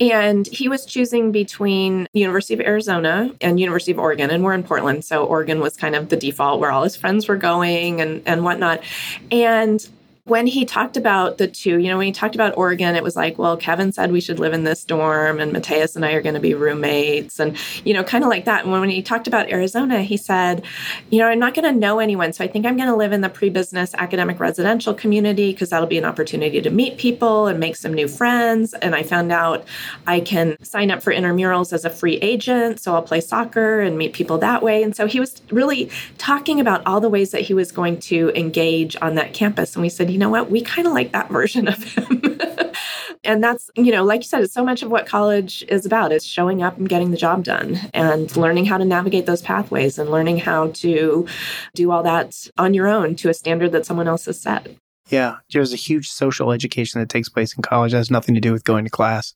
And 0.00 0.48
he 0.48 0.68
was 0.68 0.84
choosing 0.84 1.32
between 1.32 2.08
University 2.12 2.54
of 2.54 2.60
Arizona 2.60 3.32
and 3.40 3.60
University 3.60 3.92
of 3.92 3.98
Oregon, 3.98 4.30
and 4.30 4.42
we're 4.42 4.54
in 4.54 4.64
Portland. 4.64 5.04
So 5.04 5.24
Oregon 5.24 5.60
was 5.60 5.76
kind 5.76 5.94
of 5.94 6.08
the 6.08 6.16
default 6.16 6.60
where 6.60 6.72
all 6.72 6.82
his 6.82 6.96
friends 6.96 7.28
were 7.28 7.36
going 7.36 8.00
and, 8.00 8.22
and 8.26 8.42
whatnot. 8.42 8.82
And 9.30 9.86
when 10.26 10.48
he 10.48 10.64
talked 10.64 10.96
about 10.96 11.38
the 11.38 11.46
two, 11.46 11.78
you 11.78 11.88
know, 11.88 11.98
when 11.98 12.06
he 12.06 12.12
talked 12.12 12.34
about 12.34 12.58
Oregon, 12.58 12.96
it 12.96 13.02
was 13.04 13.14
like, 13.14 13.38
well, 13.38 13.56
Kevin 13.56 13.92
said 13.92 14.10
we 14.10 14.20
should 14.20 14.40
live 14.40 14.52
in 14.52 14.64
this 14.64 14.84
dorm 14.84 15.38
and 15.38 15.52
Mateus 15.52 15.94
and 15.94 16.04
I 16.04 16.14
are 16.14 16.22
going 16.22 16.34
to 16.34 16.40
be 16.40 16.52
roommates 16.52 17.38
and, 17.38 17.56
you 17.84 17.94
know, 17.94 18.02
kind 18.02 18.24
of 18.24 18.30
like 18.30 18.44
that. 18.46 18.64
And 18.64 18.72
when, 18.72 18.90
he 18.90 19.02
talked 19.02 19.28
about 19.28 19.50
Arizona, 19.50 20.02
he 20.02 20.16
said, 20.16 20.64
you 21.10 21.20
know, 21.20 21.28
I'm 21.28 21.38
not 21.38 21.54
going 21.54 21.72
to 21.72 21.78
know 21.78 22.00
anyone. 22.00 22.32
So 22.32 22.42
I 22.42 22.48
think 22.48 22.66
I'm 22.66 22.76
going 22.76 22.88
to 22.88 22.96
live 22.96 23.12
in 23.12 23.20
the 23.20 23.28
pre 23.28 23.50
business 23.50 23.94
academic 23.94 24.40
residential 24.40 24.94
community 24.94 25.52
because 25.52 25.70
that'll 25.70 25.86
be 25.86 25.98
an 25.98 26.04
opportunity 26.04 26.60
to 26.60 26.70
meet 26.70 26.98
people 26.98 27.46
and 27.46 27.60
make 27.60 27.76
some 27.76 27.94
new 27.94 28.08
friends. 28.08 28.74
And 28.74 28.96
I 28.96 29.04
found 29.04 29.30
out 29.30 29.64
I 30.08 30.18
can 30.18 30.56
sign 30.62 30.90
up 30.90 31.02
for 31.02 31.12
intramurals 31.12 31.72
as 31.72 31.84
a 31.84 31.90
free 31.90 32.16
agent. 32.16 32.80
So 32.80 32.94
I'll 32.94 33.02
play 33.02 33.20
soccer 33.20 33.80
and 33.80 33.96
meet 33.96 34.12
people 34.12 34.38
that 34.38 34.62
way. 34.62 34.82
And 34.82 34.96
so 34.96 35.06
he 35.06 35.20
was 35.20 35.40
really 35.52 35.88
talking 36.18 36.58
about 36.58 36.84
all 36.84 37.00
the 37.00 37.10
ways 37.10 37.30
that 37.30 37.42
he 37.42 37.54
was 37.54 37.70
going 37.70 38.00
to 38.00 38.32
engage 38.34 38.96
on 39.00 39.14
that 39.14 39.32
campus. 39.32 39.76
And 39.76 39.82
we 39.82 39.88
said, 39.88 40.15
you 40.16 40.20
know 40.20 40.30
what, 40.30 40.50
we 40.50 40.62
kind 40.62 40.88
of 40.88 40.94
like 40.94 41.12
that 41.12 41.28
version 41.28 41.68
of 41.68 41.84
him. 41.84 42.40
and 43.24 43.44
that's, 43.44 43.70
you 43.76 43.92
know, 43.92 44.02
like 44.02 44.20
you 44.20 44.26
said, 44.26 44.42
it's 44.42 44.54
so 44.54 44.64
much 44.64 44.82
of 44.82 44.90
what 44.90 45.04
college 45.04 45.62
is 45.68 45.84
about 45.84 46.10
is 46.10 46.24
showing 46.24 46.62
up 46.62 46.78
and 46.78 46.88
getting 46.88 47.10
the 47.10 47.18
job 47.18 47.44
done 47.44 47.78
and 47.92 48.34
learning 48.34 48.64
how 48.64 48.78
to 48.78 48.86
navigate 48.86 49.26
those 49.26 49.42
pathways 49.42 49.98
and 49.98 50.10
learning 50.10 50.38
how 50.38 50.68
to 50.68 51.26
do 51.74 51.90
all 51.90 52.02
that 52.02 52.48
on 52.56 52.72
your 52.72 52.88
own 52.88 53.14
to 53.16 53.28
a 53.28 53.34
standard 53.34 53.72
that 53.72 53.84
someone 53.84 54.08
else 54.08 54.24
has 54.24 54.40
set. 54.40 54.68
Yeah, 55.10 55.36
there's 55.52 55.74
a 55.74 55.76
huge 55.76 56.08
social 56.08 56.50
education 56.50 56.98
that 56.98 57.10
takes 57.10 57.28
place 57.28 57.54
in 57.54 57.60
college 57.62 57.92
that 57.92 57.98
has 57.98 58.10
nothing 58.10 58.34
to 58.36 58.40
do 58.40 58.52
with 58.52 58.64
going 58.64 58.86
to 58.86 58.90
class. 58.90 59.34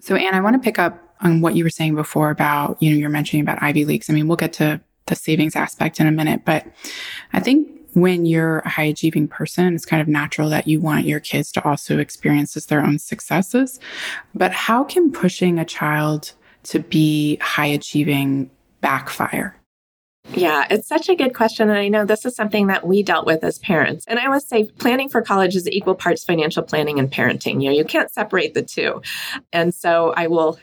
So, 0.00 0.16
Ann, 0.16 0.34
I 0.34 0.40
want 0.40 0.54
to 0.54 0.60
pick 0.60 0.80
up 0.80 1.00
on 1.20 1.40
what 1.40 1.54
you 1.54 1.62
were 1.62 1.70
saying 1.70 1.94
before 1.94 2.30
about, 2.30 2.82
you 2.82 2.90
know, 2.90 2.96
you're 2.96 3.10
mentioning 3.10 3.44
about 3.44 3.62
Ivy 3.62 3.84
Leagues. 3.84 4.10
I 4.10 4.12
mean, 4.12 4.26
we'll 4.26 4.36
get 4.36 4.54
to 4.54 4.80
the 5.06 5.14
savings 5.14 5.54
aspect 5.54 6.00
in 6.00 6.08
a 6.08 6.10
minute, 6.10 6.44
but 6.44 6.66
I 7.32 7.38
think 7.38 7.75
when 7.96 8.26
you're 8.26 8.58
a 8.58 8.68
high 8.68 8.84
achieving 8.84 9.26
person, 9.26 9.74
it's 9.74 9.86
kind 9.86 10.02
of 10.02 10.06
natural 10.06 10.50
that 10.50 10.68
you 10.68 10.82
want 10.82 11.06
your 11.06 11.18
kids 11.18 11.50
to 11.50 11.64
also 11.66 11.98
experience 11.98 12.52
their 12.66 12.84
own 12.84 12.98
successes. 12.98 13.80
But 14.34 14.52
how 14.52 14.84
can 14.84 15.10
pushing 15.10 15.58
a 15.58 15.64
child 15.64 16.32
to 16.64 16.80
be 16.80 17.36
high 17.36 17.64
achieving 17.66 18.50
backfire? 18.82 19.56
Yeah, 20.34 20.66
it's 20.68 20.86
such 20.86 21.08
a 21.08 21.14
good 21.14 21.34
question. 21.34 21.70
And 21.70 21.78
I 21.78 21.88
know 21.88 22.04
this 22.04 22.26
is 22.26 22.36
something 22.36 22.66
that 22.66 22.86
we 22.86 23.02
dealt 23.02 23.24
with 23.24 23.42
as 23.42 23.58
parents. 23.60 24.04
And 24.06 24.18
I 24.18 24.26
always 24.26 24.46
say 24.46 24.64
planning 24.64 25.08
for 25.08 25.22
college 25.22 25.56
is 25.56 25.66
equal 25.66 25.94
parts 25.94 26.22
financial 26.22 26.64
planning 26.64 26.98
and 26.98 27.10
parenting. 27.10 27.62
You 27.62 27.70
know, 27.70 27.76
you 27.76 27.84
can't 27.84 28.10
separate 28.10 28.52
the 28.52 28.62
two. 28.62 29.00
And 29.54 29.74
so 29.74 30.12
I 30.18 30.26
will 30.26 30.58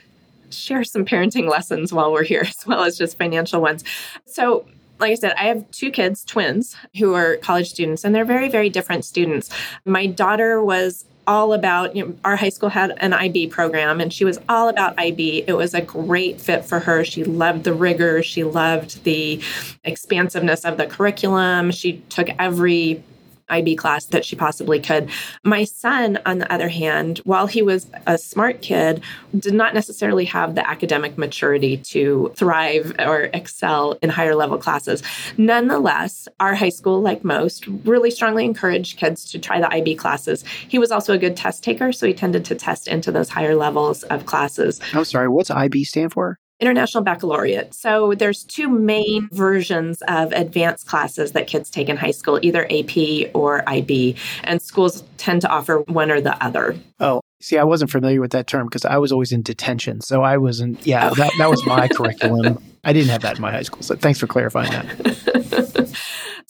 share 0.50 0.84
some 0.84 1.04
parenting 1.04 1.50
lessons 1.50 1.92
while 1.92 2.12
we're 2.12 2.22
here, 2.22 2.42
as 2.46 2.64
well 2.64 2.84
as 2.84 2.96
just 2.96 3.18
financial 3.18 3.60
ones. 3.60 3.82
So 4.24 4.66
like 5.04 5.12
I 5.12 5.16
said, 5.16 5.34
I 5.36 5.44
have 5.44 5.70
two 5.70 5.90
kids, 5.90 6.24
twins, 6.24 6.76
who 6.98 7.12
are 7.12 7.36
college 7.36 7.68
students, 7.68 8.04
and 8.04 8.14
they're 8.14 8.24
very, 8.24 8.48
very 8.48 8.70
different 8.70 9.04
students. 9.04 9.50
My 9.84 10.06
daughter 10.06 10.64
was 10.64 11.04
all 11.26 11.52
about 11.52 11.94
you 11.94 12.06
know, 12.06 12.14
our 12.24 12.36
high 12.36 12.48
school 12.48 12.70
had 12.70 12.92
an 12.98 13.12
IB 13.12 13.48
program 13.48 14.00
and 14.00 14.12
she 14.12 14.24
was 14.24 14.38
all 14.48 14.68
about 14.68 14.98
IB. 14.98 15.44
It 15.46 15.54
was 15.54 15.72
a 15.74 15.80
great 15.80 16.40
fit 16.40 16.64
for 16.64 16.80
her. 16.80 17.04
She 17.04 17.24
loved 17.24 17.64
the 17.64 17.72
rigor, 17.72 18.22
she 18.22 18.44
loved 18.44 19.04
the 19.04 19.42
expansiveness 19.84 20.64
of 20.64 20.76
the 20.76 20.86
curriculum. 20.86 21.70
She 21.70 21.98
took 22.08 22.28
every 22.38 23.02
IB 23.48 23.76
class 23.76 24.06
that 24.06 24.24
she 24.24 24.36
possibly 24.36 24.80
could. 24.80 25.10
My 25.42 25.64
son, 25.64 26.18
on 26.26 26.38
the 26.38 26.52
other 26.52 26.68
hand, 26.68 27.18
while 27.24 27.46
he 27.46 27.62
was 27.62 27.90
a 28.06 28.18
smart 28.18 28.62
kid, 28.62 29.02
did 29.38 29.54
not 29.54 29.74
necessarily 29.74 30.24
have 30.26 30.54
the 30.54 30.68
academic 30.68 31.18
maturity 31.18 31.76
to 31.78 32.32
thrive 32.36 32.94
or 32.98 33.30
excel 33.34 33.98
in 34.02 34.10
higher 34.10 34.34
level 34.34 34.58
classes. 34.58 35.02
Nonetheless, 35.36 36.28
our 36.40 36.54
high 36.54 36.68
school, 36.68 37.00
like 37.00 37.24
most, 37.24 37.66
really 37.84 38.10
strongly 38.10 38.44
encouraged 38.44 38.98
kids 38.98 39.30
to 39.30 39.38
try 39.38 39.60
the 39.60 39.72
IB 39.72 39.96
classes. 39.96 40.44
He 40.68 40.78
was 40.78 40.90
also 40.90 41.12
a 41.12 41.18
good 41.18 41.36
test 41.36 41.62
taker, 41.62 41.92
so 41.92 42.06
he 42.06 42.14
tended 42.14 42.44
to 42.46 42.54
test 42.54 42.88
into 42.88 43.12
those 43.12 43.28
higher 43.28 43.54
levels 43.54 44.02
of 44.04 44.26
classes. 44.26 44.80
I'm 44.92 45.04
sorry, 45.04 45.28
what's 45.28 45.50
IB 45.50 45.84
stand 45.84 46.12
for? 46.12 46.38
International 46.64 47.04
Baccalaureate. 47.04 47.74
So 47.74 48.14
there's 48.14 48.44
two 48.44 48.68
main 48.68 49.28
versions 49.32 50.02
of 50.08 50.32
advanced 50.32 50.86
classes 50.86 51.32
that 51.32 51.46
kids 51.46 51.68
take 51.68 51.88
in 51.88 51.96
high 51.96 52.10
school, 52.10 52.38
either 52.42 52.66
AP 52.70 53.30
or 53.34 53.68
IB, 53.68 54.16
and 54.44 54.62
schools 54.62 55.04
tend 55.18 55.42
to 55.42 55.48
offer 55.48 55.80
one 55.82 56.10
or 56.10 56.20
the 56.20 56.42
other. 56.42 56.76
Oh, 57.00 57.20
see, 57.40 57.58
I 57.58 57.64
wasn't 57.64 57.90
familiar 57.90 58.20
with 58.20 58.32
that 58.32 58.46
term 58.46 58.66
because 58.66 58.84
I 58.84 58.96
was 58.98 59.12
always 59.12 59.32
in 59.32 59.42
detention. 59.42 60.00
So 60.00 60.22
I 60.22 60.38
wasn't, 60.38 60.86
yeah, 60.86 61.10
oh. 61.10 61.14
that, 61.14 61.32
that 61.38 61.50
was 61.50 61.64
my 61.66 61.88
curriculum. 61.92 62.62
I 62.84 62.92
didn't 62.92 63.10
have 63.10 63.22
that 63.22 63.36
in 63.36 63.42
my 63.42 63.50
high 63.50 63.62
school. 63.62 63.82
So 63.82 63.94
thanks 63.94 64.18
for 64.18 64.26
clarifying 64.26 64.70
that. 64.70 65.74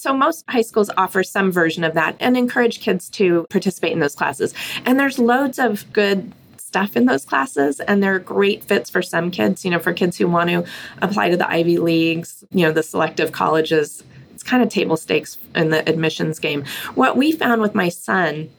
So, 0.04 0.12
most 0.12 0.44
high 0.50 0.60
schools 0.60 0.90
offer 0.98 1.22
some 1.22 1.50
version 1.50 1.82
of 1.82 1.94
that 1.94 2.16
and 2.20 2.36
encourage 2.36 2.80
kids 2.80 3.08
to 3.10 3.46
participate 3.48 3.92
in 3.92 4.00
those 4.00 4.14
classes. 4.14 4.52
And 4.84 5.00
there's 5.00 5.18
loads 5.18 5.58
of 5.58 5.90
good 5.94 6.30
stuff 6.74 6.96
in 6.96 7.04
those 7.04 7.24
classes 7.24 7.78
and 7.78 8.02
they're 8.02 8.18
great 8.18 8.64
fits 8.64 8.90
for 8.90 9.00
some 9.00 9.30
kids 9.30 9.64
you 9.64 9.70
know 9.70 9.78
for 9.78 9.92
kids 9.92 10.18
who 10.18 10.26
want 10.26 10.50
to 10.50 10.64
apply 11.02 11.28
to 11.28 11.36
the 11.36 11.48
ivy 11.48 11.78
leagues 11.78 12.42
you 12.50 12.66
know 12.66 12.72
the 12.72 12.82
selective 12.82 13.30
colleges 13.30 14.02
it's 14.32 14.42
kind 14.42 14.60
of 14.60 14.68
table 14.68 14.96
stakes 14.96 15.38
in 15.54 15.70
the 15.70 15.88
admissions 15.88 16.40
game 16.40 16.64
what 16.96 17.16
we 17.16 17.30
found 17.30 17.60
with 17.60 17.76
my 17.76 17.88
son 17.88 18.50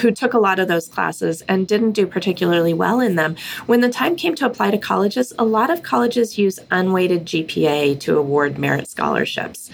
who 0.00 0.10
took 0.10 0.34
a 0.34 0.38
lot 0.38 0.58
of 0.58 0.66
those 0.66 0.88
classes 0.88 1.42
and 1.42 1.68
didn't 1.68 1.92
do 1.92 2.06
particularly 2.06 2.72
well 2.72 3.00
in 3.00 3.16
them. 3.16 3.34
When 3.66 3.80
the 3.80 3.88
time 3.88 4.14
came 4.14 4.36
to 4.36 4.46
apply 4.46 4.70
to 4.70 4.78
colleges, 4.78 5.32
a 5.36 5.44
lot 5.44 5.68
of 5.68 5.82
colleges 5.82 6.38
use 6.38 6.60
unweighted 6.70 7.26
GPA 7.26 7.98
to 7.98 8.16
award 8.16 8.56
merit 8.56 8.88
scholarships. 8.88 9.68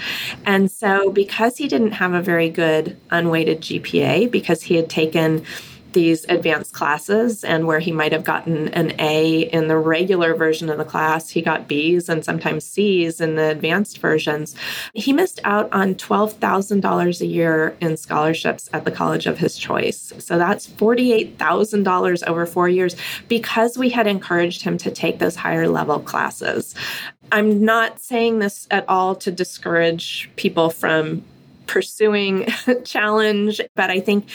And 0.47 0.71
so, 0.71 1.11
because 1.11 1.59
he 1.59 1.69
didn't 1.69 1.93
have 1.93 2.15
a 2.15 2.23
very 2.23 2.49
good 2.49 2.97
unweighted 3.11 3.61
GPA, 3.61 4.31
because 4.31 4.63
he 4.63 4.77
had 4.77 4.89
taken 4.89 5.45
these 5.97 6.27
advanced 6.29 6.75
classes 6.75 7.43
and 7.43 7.67
where 7.67 7.79
he 7.79 7.91
might 7.91 8.13
have 8.13 8.23
gotten 8.23 8.69
an 8.69 8.93
A 9.01 9.45
in 9.45 9.67
the 9.67 9.79
regular 9.79 10.35
version 10.35 10.69
of 10.69 10.77
the 10.77 10.85
class, 10.85 11.31
he 11.31 11.41
got 11.41 11.67
B's 11.67 12.11
and 12.11 12.23
sometimes 12.23 12.67
C's 12.67 13.19
in 13.19 13.37
the 13.37 13.49
advanced 13.49 13.97
versions. 13.97 14.55
He 14.93 15.15
missed 15.15 15.41
out 15.45 15.73
on 15.73 15.95
$12,000 15.95 17.21
a 17.23 17.27
year 17.27 17.75
in 17.81 17.97
scholarships 17.97 18.69
at 18.75 18.85
the 18.85 18.91
college 18.91 19.25
of 19.25 19.39
his 19.39 19.57
choice. 19.57 20.13
So 20.19 20.37
that's 20.37 20.67
$48,000 20.67 22.23
over 22.27 22.45
four 22.45 22.69
years 22.69 22.95
because 23.29 23.79
we 23.79 23.89
had 23.89 24.07
encouraged 24.07 24.61
him 24.61 24.77
to 24.77 24.91
take 24.91 25.19
those 25.19 25.35
higher 25.35 25.67
level 25.67 25.99
classes. 25.99 26.75
I'm 27.33 27.65
not 27.65 28.01
saying 28.01 28.41
this 28.41 28.69
at 28.71 28.85
all 28.87 29.15
to 29.17 29.33
discourage 29.33 30.29
people 30.37 30.69
from 30.69 31.25
pursuing 31.67 32.49
challenge, 32.85 33.63
but 33.75 33.89
I 33.89 34.01
think 34.01 34.29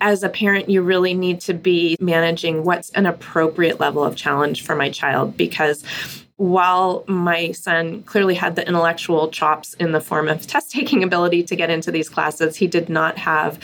as 0.00 0.22
a 0.22 0.28
parent, 0.28 0.68
you 0.68 0.82
really 0.82 1.14
need 1.14 1.40
to 1.42 1.54
be 1.54 1.96
managing 2.00 2.64
what's 2.64 2.90
an 2.90 3.06
appropriate 3.06 3.80
level 3.80 4.04
of 4.04 4.16
challenge 4.16 4.62
for 4.64 4.74
my 4.74 4.90
child 4.90 5.36
because 5.36 5.84
while 6.36 7.04
my 7.06 7.52
son 7.52 8.02
clearly 8.02 8.34
had 8.34 8.56
the 8.56 8.66
intellectual 8.66 9.28
chops 9.28 9.74
in 9.74 9.92
the 9.92 10.00
form 10.00 10.28
of 10.28 10.44
test 10.46 10.72
taking 10.72 11.04
ability 11.04 11.44
to 11.44 11.54
get 11.54 11.70
into 11.70 11.92
these 11.92 12.08
classes, 12.08 12.56
he 12.56 12.66
did 12.66 12.88
not 12.88 13.16
have, 13.18 13.58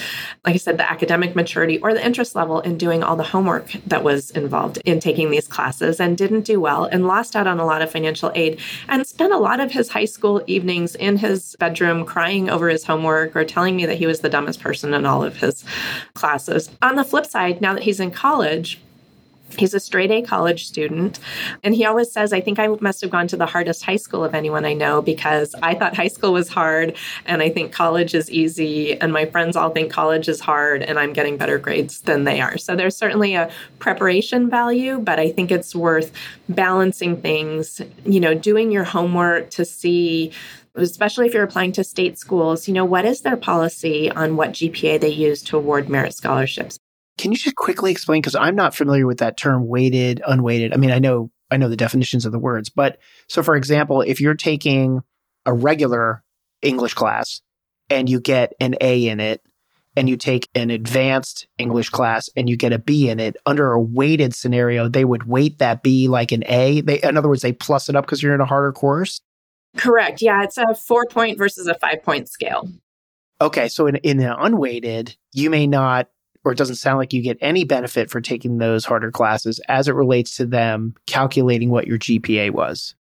like 0.47 0.55
I 0.55 0.59
said, 0.59 0.79
the 0.79 0.89
academic 0.89 1.35
maturity 1.35 1.79
or 1.81 1.93
the 1.93 2.05
interest 2.05 2.37
level 2.37 2.61
in 2.61 2.79
doing 2.79 3.03
all 3.03 3.17
the 3.17 3.25
homework 3.25 3.73
that 3.87 4.05
was 4.05 4.31
involved 4.31 4.79
in 4.85 5.01
taking 5.01 5.31
these 5.31 5.49
classes 5.49 5.99
and 6.01 6.17
didn't 6.17 6.43
do 6.43 6.61
well 6.61 6.85
and 6.85 7.07
lost 7.07 7.35
out 7.35 7.49
on 7.49 7.59
a 7.59 7.67
lot 7.67 7.83
of 7.83 7.91
financial 7.91 8.31
aid 8.37 8.61
and 8.89 9.05
spent 9.05 9.33
a 9.33 9.39
lot 9.39 9.59
of 9.59 9.73
his 9.73 9.89
high 9.89 10.05
school 10.05 10.43
evenings 10.47 10.95
in 10.95 11.17
his 11.17 11.57
bedroom 11.59 12.05
crying 12.05 12.49
over 12.49 12.69
his 12.69 12.85
homework 12.85 13.35
or 13.35 13.45
telling 13.45 13.75
me 13.75 13.85
that 13.87 13.99
he 13.99 14.07
was 14.07 14.21
the 14.21 14.29
dumbest 14.29 14.61
person 14.61 14.95
in 14.95 15.05
all 15.05 15.25
of 15.25 15.37
his 15.37 15.65
classes. 16.15 16.71
On 16.83 16.95
the 16.95 17.05
flip 17.05 17.27
side, 17.27 17.61
now 17.61 17.75
that 17.75 17.83
he's 17.83 17.99
in 17.99 18.13
college, 18.13 18.81
He's 19.59 19.75
a 19.75 19.81
straight 19.81 20.11
A 20.11 20.23
college 20.23 20.67
student. 20.67 21.19
And 21.63 21.75
he 21.75 21.85
always 21.85 22.13
says, 22.13 22.33
I 22.33 22.41
think 22.41 22.59
I 22.59 22.69
must 22.81 23.01
have 23.01 23.11
gone 23.11 23.29
to 23.29 23.37
the 23.37 23.47
hardest 23.47 23.85
high 23.85 23.97
school 23.97 24.25
of 24.25 24.35
anyone 24.35 24.65
I 24.65 24.73
know 24.73 25.03
because 25.03 25.55
I 25.63 25.75
thought 25.75 25.97
high 25.97 26.09
school 26.09 26.33
was 26.33 26.49
hard 26.49 26.97
and 27.27 27.43
I 27.43 27.51
think 27.51 27.73
college 27.73 28.15
is 28.15 28.31
easy. 28.31 28.99
And 29.01 29.13
my 29.13 29.27
friends 29.27 29.57
all 29.57 29.71
think 29.71 29.93
college 29.93 30.29
is 30.29 30.41
hard 30.41 30.83
and 30.83 30.99
I'm 30.99 31.13
getting 31.13 31.37
better 31.37 31.59
grades 31.59 32.01
than 32.03 32.25
they 32.25 32.41
are. 32.41 32.59
So 32.59 32.77
there's 32.77 32.97
certainly 32.97 33.35
a 33.35 33.51
preparation 33.79 34.49
value, 34.51 34.99
but 34.99 35.19
I 35.19 35.31
think 35.31 35.51
it's 35.51 35.75
worth 35.75 36.13
balancing 36.49 37.21
things, 37.21 37.81
you 38.05 38.21
know, 38.21 38.35
doing 38.35 38.71
your 38.71 38.85
homework 38.85 39.51
to 39.51 39.65
see 39.65 40.33
especially 40.77 41.27
if 41.27 41.35
you're 41.35 41.43
applying 41.43 41.73
to 41.73 41.85
state 41.85 42.19
schools, 42.19 42.69
you 42.69 42.75
know, 42.75 42.85
what 42.85 43.05
is 43.05 43.23
their 43.23 43.37
policy 43.37 44.11
on 44.11 44.37
what 44.37 44.51
GPA 44.51 45.01
they 45.01 45.09
use 45.09 45.43
to 45.43 45.57
award 45.57 45.89
merit 45.89 46.15
scholarships? 46.15 46.80
Can 47.21 47.33
you 47.33 47.39
just 47.39 47.57
quickly 47.57 47.91
explain? 47.91 48.23
Because 48.23 48.35
I'm 48.35 48.55
not 48.55 48.75
familiar 48.75 49.07
with 49.07 49.19
that 49.19 49.37
term 49.37 49.69
weighted, 49.69 50.23
unweighted. 50.27 50.73
I 50.73 50.77
mean, 50.77 50.91
I 50.91 50.99
know 50.99 51.31
I 51.51 51.59
know 51.59 51.69
the 51.69 51.77
definitions 51.77 52.25
of 52.25 52.33
the 52.33 52.39
words, 52.39 52.71
but 52.71 52.99
so 53.29 53.43
for 53.43 53.57
example, 53.57 54.01
if 54.01 54.21
you're 54.21 54.35
taking 54.35 55.03
a 55.45 55.53
regular 55.53 56.23
English 56.63 56.95
class 56.95 57.43
and 57.91 58.09
you 58.09 58.21
get 58.21 58.55
an 58.61 58.77
A 58.81 59.09
in 59.09 59.21
it, 59.21 59.43
and 59.97 60.09
you 60.09 60.17
take 60.17 60.49
an 60.55 60.71
advanced 60.71 61.47
English 61.59 61.91
class 61.91 62.31
and 62.37 62.49
you 62.49 62.57
get 62.57 62.73
a 62.73 62.79
B 62.79 63.11
in 63.11 63.21
it, 63.21 63.37
under 63.45 63.73
a 63.73 63.81
weighted 63.81 64.35
scenario, 64.35 64.89
they 64.89 65.05
would 65.05 65.25
weight 65.25 65.59
that 65.59 65.83
B 65.83 66.09
like 66.09 66.33
an 66.33 66.45
A. 66.47 66.81
They, 66.81 67.01
in 67.03 67.17
other 67.17 67.29
words, 67.29 67.43
they 67.43 67.53
plus 67.53 67.89
it 67.89 67.97
up 67.97 68.07
because 68.07 68.23
you're 68.23 68.35
in 68.35 68.41
a 68.41 68.47
harder 68.47 68.73
course. 68.73 69.21
Correct. 69.77 70.23
Yeah, 70.23 70.43
it's 70.43 70.57
a 70.57 70.75
four 70.75 71.07
point 71.07 71.39
versus 71.39 71.67
a 71.67 71.75
five 71.75 72.03
point 72.03 72.29
scale. 72.29 72.69
Okay, 73.41 73.69
so 73.69 73.87
in, 73.87 73.97
in 73.97 74.21
an 74.21 74.35
unweighted, 74.39 75.17
you 75.33 75.51
may 75.51 75.67
not 75.67 76.09
or 76.45 76.53
it 76.53 76.59
doesn't 76.59 76.77
sound 76.77 76.99
like 76.99 77.13
you 77.13 77.23
get 77.23 77.39
any 77.41 77.65
benefit 77.65 78.11
for 78.11 78.21
taking 78.21 78.59
those 78.59 78.85
harder 78.85 79.11
classes 79.11 79.61
as 79.69 79.89
it 79.89 79.95
relates 79.95 80.37
to 80.37 80.47
them 80.47 80.95
calculating 81.07 81.71
what 81.71 81.87
your 81.87 81.99
GPA 81.99 82.51
was. 82.51 82.95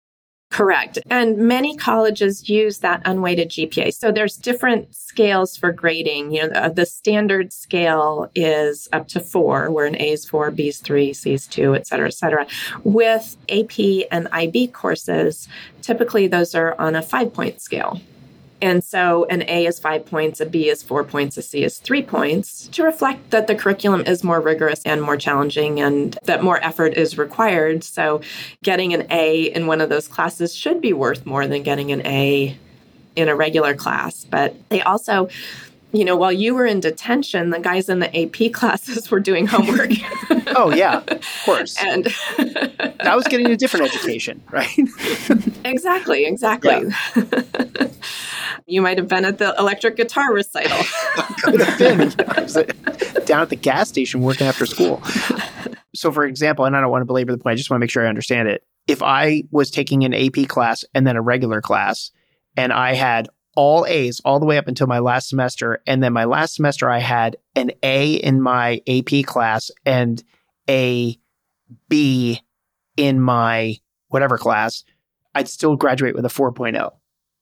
Correct. 0.50 0.98
And 1.10 1.36
many 1.36 1.76
colleges 1.76 2.48
use 2.48 2.78
that 2.78 3.02
unweighted 3.04 3.50
GPA. 3.50 3.92
So 3.92 4.10
there's 4.10 4.34
different 4.34 4.94
scales 4.94 5.58
for 5.58 5.72
grading. 5.72 6.32
You 6.32 6.48
know, 6.48 6.68
the, 6.68 6.74
the, 6.74 6.86
standard 6.86 7.52
scale 7.52 8.30
is 8.34 8.88
up 8.92 9.08
to 9.08 9.20
four, 9.20 9.70
where 9.70 9.84
an 9.84 9.94
A 10.00 10.12
is 10.12 10.24
four, 10.24 10.50
B 10.50 10.68
is 10.68 10.78
three, 10.78 11.12
C 11.12 11.34
is 11.34 11.46
two, 11.46 11.74
et 11.74 11.86
cetera, 11.86 12.06
et 12.06 12.14
cetera. 12.14 12.46
With 12.82 13.36
AP 13.50 14.06
and 14.10 14.26
IB 14.32 14.68
courses, 14.68 15.48
typically 15.82 16.28
those 16.28 16.54
are 16.54 16.74
on 16.80 16.96
a 16.96 17.02
five 17.02 17.34
point 17.34 17.60
scale. 17.60 18.00
And 18.60 18.82
so 18.82 19.24
an 19.26 19.44
A 19.48 19.66
is 19.66 19.78
five 19.78 20.04
points, 20.06 20.40
a 20.40 20.46
B 20.46 20.68
is 20.68 20.82
four 20.82 21.04
points, 21.04 21.36
a 21.36 21.42
C 21.42 21.62
is 21.62 21.78
three 21.78 22.02
points 22.02 22.68
to 22.68 22.82
reflect 22.82 23.30
that 23.30 23.46
the 23.46 23.54
curriculum 23.54 24.02
is 24.06 24.24
more 24.24 24.40
rigorous 24.40 24.82
and 24.84 25.00
more 25.00 25.16
challenging 25.16 25.80
and 25.80 26.18
that 26.24 26.42
more 26.42 26.62
effort 26.64 26.94
is 26.94 27.16
required. 27.16 27.84
So 27.84 28.20
getting 28.62 28.94
an 28.94 29.06
A 29.10 29.52
in 29.52 29.66
one 29.66 29.80
of 29.80 29.88
those 29.88 30.08
classes 30.08 30.54
should 30.54 30.80
be 30.80 30.92
worth 30.92 31.24
more 31.24 31.46
than 31.46 31.62
getting 31.62 31.92
an 31.92 32.04
A 32.06 32.56
in 33.14 33.28
a 33.28 33.36
regular 33.36 33.74
class. 33.74 34.24
But 34.24 34.56
they 34.70 34.82
also, 34.82 35.28
you 35.92 36.04
know, 36.04 36.16
while 36.16 36.32
you 36.32 36.54
were 36.54 36.66
in 36.66 36.80
detention, 36.80 37.50
the 37.50 37.60
guys 37.60 37.88
in 37.88 38.00
the 38.00 38.16
AP 38.16 38.52
classes 38.52 39.10
were 39.10 39.20
doing 39.20 39.46
homework. 39.46 39.90
oh, 40.58 40.74
yeah, 40.74 41.02
of 41.06 41.42
course. 41.44 41.76
And 41.82 42.08
I 43.00 43.16
was 43.16 43.26
getting 43.26 43.46
a 43.46 43.56
different 43.56 43.86
education, 43.86 44.42
right? 44.50 44.68
exactly, 45.64 46.26
exactly. 46.26 46.70
Yeah. 47.16 47.88
You 48.70 48.82
might 48.82 48.98
have 48.98 49.08
been 49.08 49.24
at 49.24 49.38
the 49.38 49.54
electric 49.58 49.96
guitar 49.96 50.30
recital. 50.30 50.76
I 51.16 51.34
could 51.42 51.60
have 51.62 51.78
been. 51.78 52.00
Uh, 52.20 53.24
down 53.24 53.40
at 53.40 53.48
the 53.48 53.56
gas 53.56 53.88
station 53.88 54.20
working 54.20 54.46
after 54.46 54.66
school. 54.66 55.02
So, 55.94 56.12
for 56.12 56.24
example, 56.24 56.64
and 56.64 56.76
I 56.76 56.80
don't 56.80 56.90
want 56.90 57.02
to 57.02 57.06
belabor 57.06 57.32
the 57.32 57.38
point, 57.38 57.52
I 57.52 57.56
just 57.56 57.70
want 57.70 57.78
to 57.78 57.80
make 57.80 57.90
sure 57.90 58.04
I 58.04 58.08
understand 58.08 58.48
it. 58.48 58.62
If 58.86 59.02
I 59.02 59.44
was 59.50 59.70
taking 59.70 60.04
an 60.04 60.12
AP 60.12 60.48
class 60.48 60.84
and 60.94 61.06
then 61.06 61.16
a 61.16 61.22
regular 61.22 61.60
class, 61.60 62.10
and 62.56 62.72
I 62.72 62.94
had 62.94 63.28
all 63.54 63.86
A's 63.86 64.20
all 64.24 64.38
the 64.38 64.46
way 64.46 64.58
up 64.58 64.68
until 64.68 64.86
my 64.86 64.98
last 64.98 65.28
semester, 65.28 65.82
and 65.86 66.02
then 66.02 66.12
my 66.12 66.24
last 66.24 66.54
semester 66.54 66.90
I 66.90 66.98
had 66.98 67.36
an 67.54 67.72
A 67.82 68.14
in 68.14 68.40
my 68.40 68.80
AP 68.86 69.24
class 69.24 69.70
and 69.84 70.22
a 70.68 71.18
B 71.88 72.40
in 72.96 73.20
my 73.20 73.76
whatever 74.08 74.38
class, 74.38 74.84
I'd 75.34 75.48
still 75.48 75.76
graduate 75.76 76.14
with 76.14 76.24
a 76.24 76.28
4.0. 76.28 76.90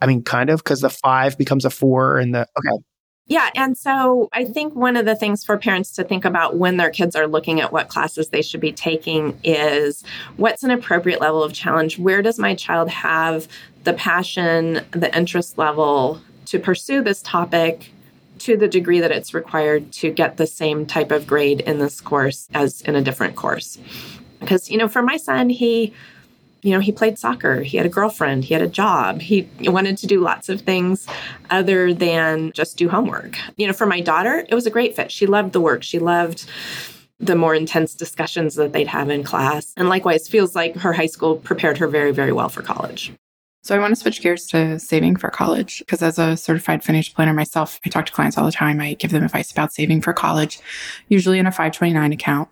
I 0.00 0.06
mean, 0.06 0.22
kind 0.22 0.50
of, 0.50 0.62
because 0.62 0.80
the 0.80 0.90
five 0.90 1.38
becomes 1.38 1.64
a 1.64 1.70
four 1.70 2.18
and 2.18 2.34
the, 2.34 2.40
okay. 2.40 2.82
Yeah. 3.28 3.50
And 3.54 3.76
so 3.76 4.28
I 4.32 4.44
think 4.44 4.74
one 4.74 4.96
of 4.96 5.04
the 5.04 5.16
things 5.16 5.42
for 5.42 5.58
parents 5.58 5.92
to 5.92 6.04
think 6.04 6.24
about 6.24 6.56
when 6.56 6.76
their 6.76 6.90
kids 6.90 7.16
are 7.16 7.26
looking 7.26 7.60
at 7.60 7.72
what 7.72 7.88
classes 7.88 8.28
they 8.28 8.42
should 8.42 8.60
be 8.60 8.72
taking 8.72 9.38
is 9.42 10.04
what's 10.36 10.62
an 10.62 10.70
appropriate 10.70 11.20
level 11.20 11.42
of 11.42 11.52
challenge? 11.52 11.98
Where 11.98 12.22
does 12.22 12.38
my 12.38 12.54
child 12.54 12.88
have 12.90 13.48
the 13.82 13.94
passion, 13.94 14.84
the 14.92 15.16
interest 15.16 15.58
level 15.58 16.20
to 16.46 16.60
pursue 16.60 17.02
this 17.02 17.20
topic 17.22 17.90
to 18.40 18.56
the 18.56 18.68
degree 18.68 19.00
that 19.00 19.10
it's 19.10 19.34
required 19.34 19.92
to 19.92 20.10
get 20.10 20.36
the 20.36 20.46
same 20.46 20.86
type 20.86 21.10
of 21.10 21.26
grade 21.26 21.60
in 21.60 21.78
this 21.78 22.00
course 22.00 22.48
as 22.54 22.80
in 22.82 22.94
a 22.96 23.02
different 23.02 23.36
course? 23.36 23.78
Because, 24.40 24.70
you 24.70 24.78
know, 24.78 24.88
for 24.88 25.02
my 25.02 25.16
son, 25.16 25.48
he 25.50 25.94
you 26.62 26.72
know, 26.72 26.80
he 26.80 26.90
played 26.90 27.16
soccer, 27.16 27.60
he 27.60 27.76
had 27.76 27.86
a 27.86 27.90
girlfriend, 27.90 28.44
he 28.44 28.52
had 28.52 28.62
a 28.62 28.66
job, 28.66 29.20
he 29.20 29.48
wanted 29.60 29.96
to 29.98 30.06
do 30.08 30.20
lots 30.20 30.48
of 30.48 30.62
things 30.62 31.06
other 31.48 31.94
than 31.94 32.50
just 32.52 32.76
do 32.76 32.88
homework. 32.88 33.38
You 33.56 33.68
know, 33.68 33.72
for 33.72 33.86
my 33.86 34.00
daughter, 34.00 34.44
it 34.48 34.54
was 34.54 34.66
a 34.66 34.70
great 34.70 34.96
fit. 34.96 35.12
She 35.12 35.26
loved 35.26 35.52
the 35.52 35.60
work, 35.60 35.84
she 35.84 36.00
loved 36.00 36.50
the 37.20 37.36
more 37.36 37.54
intense 37.54 37.94
discussions 37.94 38.56
that 38.56 38.72
they'd 38.72 38.88
have 38.88 39.10
in 39.10 39.22
class. 39.22 39.72
And 39.76 39.88
likewise, 39.88 40.28
feels 40.28 40.56
like 40.56 40.74
her 40.76 40.92
high 40.92 41.06
school 41.06 41.36
prepared 41.36 41.78
her 41.78 41.86
very, 41.86 42.12
very 42.12 42.32
well 42.32 42.48
for 42.48 42.62
college. 42.62 43.12
So 43.66 43.74
I 43.74 43.80
want 43.80 43.90
to 43.90 44.00
switch 44.00 44.22
gears 44.22 44.46
to 44.46 44.78
saving 44.78 45.16
for 45.16 45.28
college 45.28 45.80
because 45.80 46.00
as 46.00 46.20
a 46.20 46.36
certified 46.36 46.84
financial 46.84 47.16
planner 47.16 47.32
myself, 47.32 47.80
I 47.84 47.88
talk 47.88 48.06
to 48.06 48.12
clients 48.12 48.38
all 48.38 48.46
the 48.46 48.52
time. 48.52 48.80
I 48.80 48.94
give 48.94 49.10
them 49.10 49.24
advice 49.24 49.50
about 49.50 49.72
saving 49.72 50.02
for 50.02 50.12
college, 50.12 50.60
usually 51.08 51.40
in 51.40 51.48
a 51.48 51.50
529 51.50 52.12
account. 52.12 52.48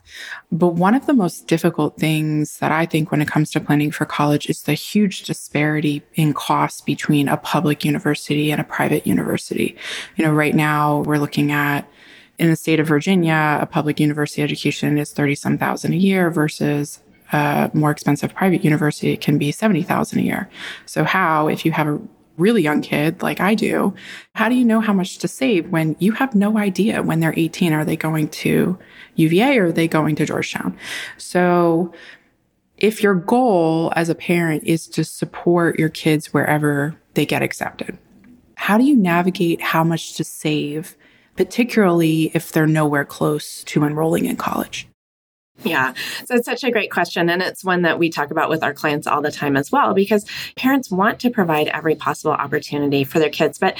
But 0.50 0.70
one 0.70 0.92
of 0.92 1.06
the 1.06 1.14
most 1.14 1.46
difficult 1.46 1.98
things 1.98 2.58
that 2.58 2.72
I 2.72 2.84
think 2.84 3.12
when 3.12 3.22
it 3.22 3.28
comes 3.28 3.52
to 3.52 3.60
planning 3.60 3.92
for 3.92 4.04
college 4.04 4.50
is 4.50 4.62
the 4.62 4.74
huge 4.74 5.22
disparity 5.22 6.02
in 6.14 6.34
costs 6.34 6.80
between 6.80 7.28
a 7.28 7.36
public 7.36 7.84
university 7.84 8.50
and 8.50 8.60
a 8.60 8.64
private 8.64 9.06
university. 9.06 9.76
You 10.16 10.24
know, 10.24 10.32
right 10.32 10.56
now 10.56 11.02
we're 11.02 11.18
looking 11.18 11.52
at 11.52 11.88
in 12.40 12.50
the 12.50 12.56
state 12.56 12.80
of 12.80 12.88
Virginia, 12.88 13.60
a 13.60 13.66
public 13.66 14.00
university 14.00 14.42
education 14.42 14.98
is 14.98 15.12
30 15.12 15.36
some 15.36 15.58
thousand 15.58 15.92
a 15.92 15.96
year 15.96 16.28
versus 16.32 16.98
a 17.32 17.70
more 17.74 17.90
expensive 17.90 18.34
private 18.34 18.64
university, 18.64 19.12
it 19.12 19.20
can 19.20 19.38
be 19.38 19.52
70,000 19.52 20.18
a 20.18 20.22
year. 20.22 20.48
So 20.86 21.04
how, 21.04 21.48
if 21.48 21.64
you 21.64 21.72
have 21.72 21.86
a 21.86 22.00
really 22.36 22.62
young 22.62 22.82
kid 22.82 23.22
like 23.22 23.40
I 23.40 23.54
do, 23.54 23.94
how 24.34 24.48
do 24.48 24.54
you 24.54 24.64
know 24.64 24.80
how 24.80 24.92
much 24.92 25.18
to 25.18 25.28
save 25.28 25.70
when 25.70 25.96
you 25.98 26.12
have 26.12 26.34
no 26.34 26.58
idea 26.58 27.02
when 27.02 27.20
they're 27.20 27.34
18? 27.36 27.72
Are 27.72 27.84
they 27.84 27.96
going 27.96 28.28
to 28.28 28.78
UVA 29.14 29.58
or 29.58 29.66
are 29.66 29.72
they 29.72 29.88
going 29.88 30.16
to 30.16 30.26
Georgetown? 30.26 30.76
So 31.16 31.92
if 32.76 33.02
your 33.02 33.14
goal 33.14 33.92
as 33.94 34.08
a 34.08 34.14
parent 34.14 34.64
is 34.64 34.88
to 34.88 35.04
support 35.04 35.78
your 35.78 35.88
kids 35.88 36.32
wherever 36.32 36.98
they 37.14 37.24
get 37.24 37.42
accepted, 37.42 37.96
how 38.56 38.78
do 38.78 38.84
you 38.84 38.96
navigate 38.96 39.60
how 39.60 39.84
much 39.84 40.14
to 40.14 40.24
save, 40.24 40.96
particularly 41.36 42.30
if 42.34 42.50
they're 42.52 42.66
nowhere 42.66 43.04
close 43.04 43.62
to 43.64 43.84
enrolling 43.84 44.24
in 44.24 44.36
college? 44.36 44.88
Yeah. 45.62 45.94
So 46.24 46.34
it's 46.34 46.46
such 46.46 46.64
a 46.64 46.70
great 46.70 46.90
question. 46.90 47.30
And 47.30 47.40
it's 47.40 47.64
one 47.64 47.82
that 47.82 47.98
we 47.98 48.10
talk 48.10 48.30
about 48.30 48.50
with 48.50 48.62
our 48.62 48.74
clients 48.74 49.06
all 49.06 49.22
the 49.22 49.30
time 49.30 49.56
as 49.56 49.70
well, 49.70 49.94
because 49.94 50.26
parents 50.56 50.90
want 50.90 51.20
to 51.20 51.30
provide 51.30 51.68
every 51.68 51.94
possible 51.94 52.32
opportunity 52.32 53.04
for 53.04 53.18
their 53.18 53.30
kids. 53.30 53.58
But 53.58 53.78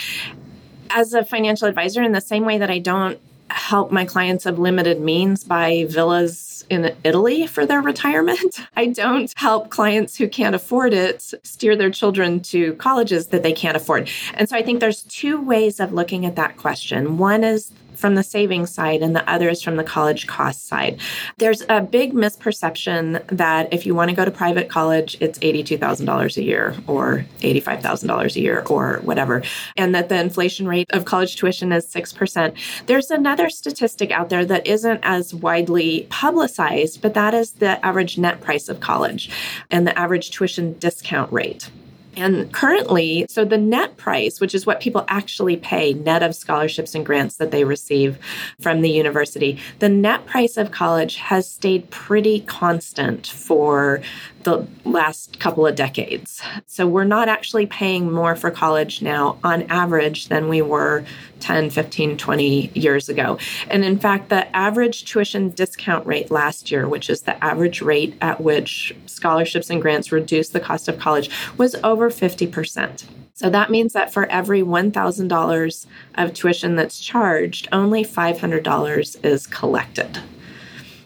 as 0.91 1.13
a 1.13 1.25
financial 1.25 1.69
advisor, 1.69 2.03
in 2.03 2.13
the 2.13 2.21
same 2.21 2.45
way 2.45 2.59
that 2.59 2.71
I 2.71 2.79
don't 2.79 3.19
help 3.51 3.91
my 3.93 4.05
clients 4.05 4.47
of 4.47 4.59
limited 4.59 5.01
means 5.01 5.45
buy 5.45 5.87
villas 5.89 6.65
in 6.71 6.95
Italy 7.05 7.47
for 7.47 7.67
their 7.67 7.83
retirement. 7.83 8.59
I 8.77 8.87
don't 8.87 9.33
help 9.37 9.69
clients 9.69 10.17
who 10.17 10.29
can't 10.29 10.55
afford 10.55 10.95
it 10.95 11.23
steer 11.43 11.77
their 11.77 11.91
children 11.91 12.41
to 12.41 12.75
colleges 12.75 13.29
that 13.29 13.43
they 13.43 13.53
can't 13.53 13.77
afford. 13.77 14.09
And 14.35 14.49
so 14.49 14.57
I 14.57 14.63
think 14.63 14.81
there's 14.81 15.03
two 15.03 15.41
ways 15.41 15.79
of 15.79 15.93
looking 15.93 16.25
at 16.25 16.37
that 16.37 16.57
question. 16.57 17.19
One 17.19 17.45
is 17.45 17.71
from 17.97 18.15
the 18.15 18.23
savings 18.23 18.71
side 18.71 19.03
and 19.03 19.15
the 19.15 19.29
others 19.31 19.63
from 19.63 19.77
the 19.77 19.85
college 19.85 20.27
cost 20.27 20.67
side. 20.67 21.01
There's 21.39 21.63
a 21.69 21.81
big 21.81 22.13
misperception 22.13 23.27
that 23.29 23.73
if 23.73 23.87
you 23.87 23.95
want 23.95 24.11
to 24.11 24.17
go 24.17 24.25
to 24.25 24.31
private 24.31 24.69
college, 24.69 25.17
it's 25.21 25.39
$82,000 25.39 26.37
a 26.37 26.43
year 26.43 26.75
or 26.87 27.25
$85,000 27.41 28.37
a 28.37 28.41
year 28.41 28.65
or 28.69 29.01
whatever, 29.03 29.43
and 29.77 29.95
that 29.95 30.09
the 30.09 30.19
inflation 30.19 30.67
rate 30.67 30.91
of 30.93 31.05
college 31.05 31.37
tuition 31.37 31.73
is 31.73 31.87
6%. 31.87 32.57
There's 32.87 33.11
another 33.11 33.51
statistic 33.51 34.11
out 34.11 34.29
there 34.29 34.45
that 34.45 34.67
isn't 34.67 35.01
as 35.03 35.35
widely 35.35 36.07
publicized, 36.11 37.03
but 37.03 37.15
that 37.15 37.35
is 37.35 37.53
the 37.53 37.85
average 37.85 38.19
net 38.19 38.41
price 38.41 38.69
of 38.69 38.81
college 38.81 39.31
and 39.71 39.87
the 39.87 39.99
average 39.99 40.31
tuition 40.31 40.79
discount 40.79 41.33
rate. 41.33 41.71
And 42.17 42.53
currently, 42.53 43.27
so 43.29 43.45
the 43.45 43.59
net 43.59 43.97
price, 43.97 44.41
which 44.41 44.55
is 44.55 44.67
what 44.67 44.81
people 44.81 45.05
actually 45.09 45.57
pay 45.57 45.95
net 45.95 46.23
of 46.23 46.35
scholarships 46.35 46.95
and 46.95 47.05
grants 47.05 47.37
that 47.37 47.51
they 47.51 47.65
receive 47.65 48.19
from 48.61 48.81
the 48.81 48.91
university, 48.91 49.59
the 49.79 49.89
net 49.89 50.27
price 50.27 50.57
of 50.57 50.71
college 50.71 51.17
has 51.17 51.51
stayed 51.51 51.91
pretty 51.91 52.41
constant 52.41 53.27
for 53.27 54.01
the 54.45 54.67
last 54.85 55.41
couple 55.41 55.67
of 55.67 55.75
decades. 55.75 56.41
So 56.67 56.87
we're 56.87 57.05
not 57.05 57.29
actually 57.29 57.67
paying 57.67 58.13
more 58.13 58.37
for 58.37 58.51
college 58.51 59.03
now 59.03 59.39
on 59.43 59.63
average 59.65 60.29
than 60.29 60.49
we 60.49 60.63
were 60.63 61.05
10, 61.41 61.71
15, 61.71 62.17
20 62.17 62.71
years 62.75 63.09
ago. 63.09 63.39
And 63.69 63.85
in 63.85 63.99
fact, 63.99 64.29
the 64.29 64.55
average 64.57 65.05
tuition 65.05 65.51
discount 65.51 66.07
rate 66.07 66.31
last 66.31 66.71
year, 66.71 66.89
which 66.89 67.11
is 67.11 67.23
the 67.23 67.43
average 67.43 67.83
rate 67.83 68.17
at 68.21 68.41
which 68.41 68.95
scholarships 69.07 69.71
and 69.71 69.83
grants 69.83 70.13
reduce 70.13 70.51
the 70.51 70.61
cost 70.61 70.89
of 70.89 70.99
college, 70.99 71.31
was 71.59 71.75
over 71.77 72.11
50%. 72.11 73.05
So 73.37 73.51
that 73.51 73.71
means 73.71 73.95
that 73.95 74.13
for 74.13 74.27
every 74.27 74.63
$1,000 74.63 75.87
of 76.15 76.35
tuition 76.35 76.77
that's 76.77 77.01
charged, 77.01 77.67
only 77.73 78.05
$500 78.05 79.25
is 79.25 79.47
collected 79.49 80.21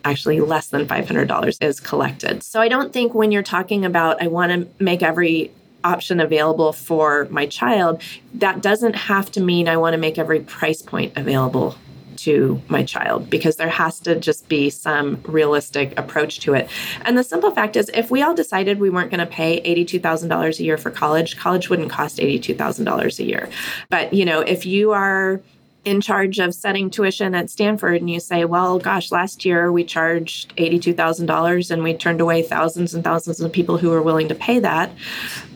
actually 0.05 0.41
less 0.41 0.69
than 0.69 0.87
$500 0.87 1.57
is 1.61 1.81
collected. 1.81 2.43
So 2.43 2.61
I 2.61 2.69
don't 2.69 2.93
think 2.93 3.15
when 3.15 3.33
you're 3.33 3.43
talking 3.43 3.85
about, 3.85 4.23
I 4.23 4.29
want 4.29 4.53
to 4.53 4.85
make 4.85 5.03
every 5.03 5.53
option 5.85 6.21
available 6.21 6.73
for 6.73 7.27
my 7.31 7.47
child, 7.47 8.03
that 8.35 8.63
doesn't 8.63 8.95
have 8.95 9.31
to 9.33 9.41
mean 9.41 9.69
I 9.69 9.77
want 9.77 9.95
to 9.95 9.99
make 9.99 10.19
every 10.19 10.41
price 10.41 10.83
point 10.83 11.17
available 11.17 11.77
to 12.17 12.61
my 12.69 12.83
child 12.83 13.31
because 13.31 13.57
there 13.57 13.69
has 13.69 14.01
to 14.01 14.19
just 14.19 14.49
be 14.49 14.71
some 14.71 15.23
realistic 15.25 15.97
approach 15.99 16.41
to 16.41 16.53
it. 16.55 16.69
And 17.03 17.17
the 17.17 17.23
simple 17.23 17.53
fact 17.53 17.77
is, 17.77 17.91
if 17.95 18.11
we 18.11 18.23
all 18.23 18.35
decided 18.35 18.81
we 18.81 18.91
weren't 18.91 19.11
going 19.11 19.21
to 19.21 19.27
pay 19.27 19.61
$82,000 19.63 20.59
a 20.59 20.65
year 20.65 20.77
for 20.77 20.91
college, 20.91 21.39
college 21.39 21.71
wouldn't 21.71 21.91
cost 21.91 22.19
$82,000 22.19 23.19
a 23.19 23.25
year. 23.25 23.49
But, 23.89 24.13
you 24.13 24.25
know, 24.25 24.41
if 24.41 24.67
you 24.67 24.91
are 24.91 25.41
in 25.85 26.01
charge 26.01 26.39
of 26.39 26.55
setting 26.55 26.91
tuition 26.91 27.35
at 27.35 27.49
Stanford 27.51 28.01
and 28.01 28.11
you 28.11 28.21
say, 28.21 28.45
well, 28.45 28.79
gosh, 28.79 29.11
last 29.11 29.45
year 29.45 29.73
we 29.73 29.85
charged 29.85 30.55
$82,000 30.57 31.71
and 31.71 31.83
we 31.83 31.95
turned 31.95 32.21
away 32.21 32.43
thousands 32.43 32.95
and 32.95 33.03
thousands 33.03 33.41
of 33.41 33.53
people 33.53 33.79
who 33.79 33.91
were 33.91 34.03
willing 34.03 34.29
to 34.29 34.35
pay 34.35 34.59
that 34.59 34.91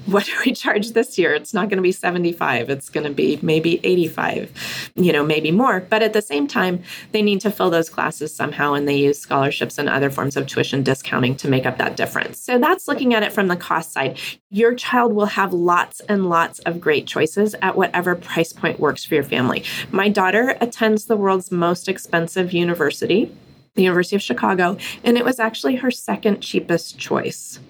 what 0.07 0.25
do 0.25 0.33
we 0.45 0.53
charge 0.53 0.91
this 0.91 1.19
year? 1.19 1.35
It's 1.35 1.55
not 1.55 1.69
going 1.69 1.77
to 1.77 1.83
be 1.83 1.93
75. 1.93 2.71
It's 2.71 2.89
going 2.89 3.07
to 3.07 3.13
be 3.13 3.39
maybe 3.43 3.81
85, 3.85 4.93
you 4.97 5.13
know, 5.13 5.25
maybe 5.25 5.51
more. 5.51 5.81
But 5.81 6.03
at 6.03 6.13
the 6.13 6.23
same 6.23 6.47
time, 6.47 6.83
they 7.13 7.23
need 7.23 7.41
to 7.43 7.51
fill 7.51 7.71
those 7.71 7.89
classes 7.89 8.35
somehow 8.35 8.75
and 8.75 8.89
they 8.89 8.97
use 8.97 9.19
scholarships 9.19 9.79
and 9.79 9.89
other 9.89 10.11
forms 10.11 10.37
of 10.37 10.47
tuition 10.47 10.83
discounting 10.83 11.37
to 11.37 11.49
make 11.49 11.67
up 11.67 11.79
that 11.79 11.97
difference. 11.97 12.39
So 12.39 12.59
that's 12.59 12.89
looking 12.89 13.15
at 13.15 13.23
it 13.23 13.33
from 13.33 13.49
the 13.49 13.57
cost 13.57 13.93
side. 13.93 14.19
Your 14.51 14.75
child 14.75 15.13
will 15.13 15.27
have 15.27 15.53
lots 15.53 16.01
and 16.01 16.29
lots 16.29 16.59
of 16.61 16.81
great 16.81 17.07
choices 17.07 17.55
at 17.63 17.77
whatever 17.77 18.15
price 18.15 18.53
point 18.53 18.81
works 18.81 19.05
for 19.05 19.15
your 19.15 19.25
family. 19.25 19.65
My 19.91 20.09
daughter 20.09 20.57
attends 20.61 21.07
the 21.07 21.17
world's 21.17 21.51
most 21.51 21.89
expensive 21.89 22.53
university, 22.53 23.35
the 23.75 23.83
University 23.83 24.17
of 24.17 24.23
Chicago, 24.23 24.77
and 25.05 25.17
it 25.17 25.25
was 25.25 25.39
actually 25.39 25.77
her 25.77 25.91
second 25.91 26.41
cheapest 26.41 26.99
choice 26.99 27.61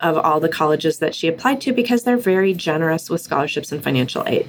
of 0.00 0.16
all 0.16 0.40
the 0.40 0.48
colleges 0.48 0.98
that 0.98 1.14
she 1.14 1.28
applied 1.28 1.60
to 1.62 1.72
because 1.72 2.04
they're 2.04 2.16
very 2.16 2.54
generous 2.54 3.10
with 3.10 3.20
scholarships 3.20 3.70
and 3.72 3.82
financial 3.82 4.24
aid. 4.26 4.48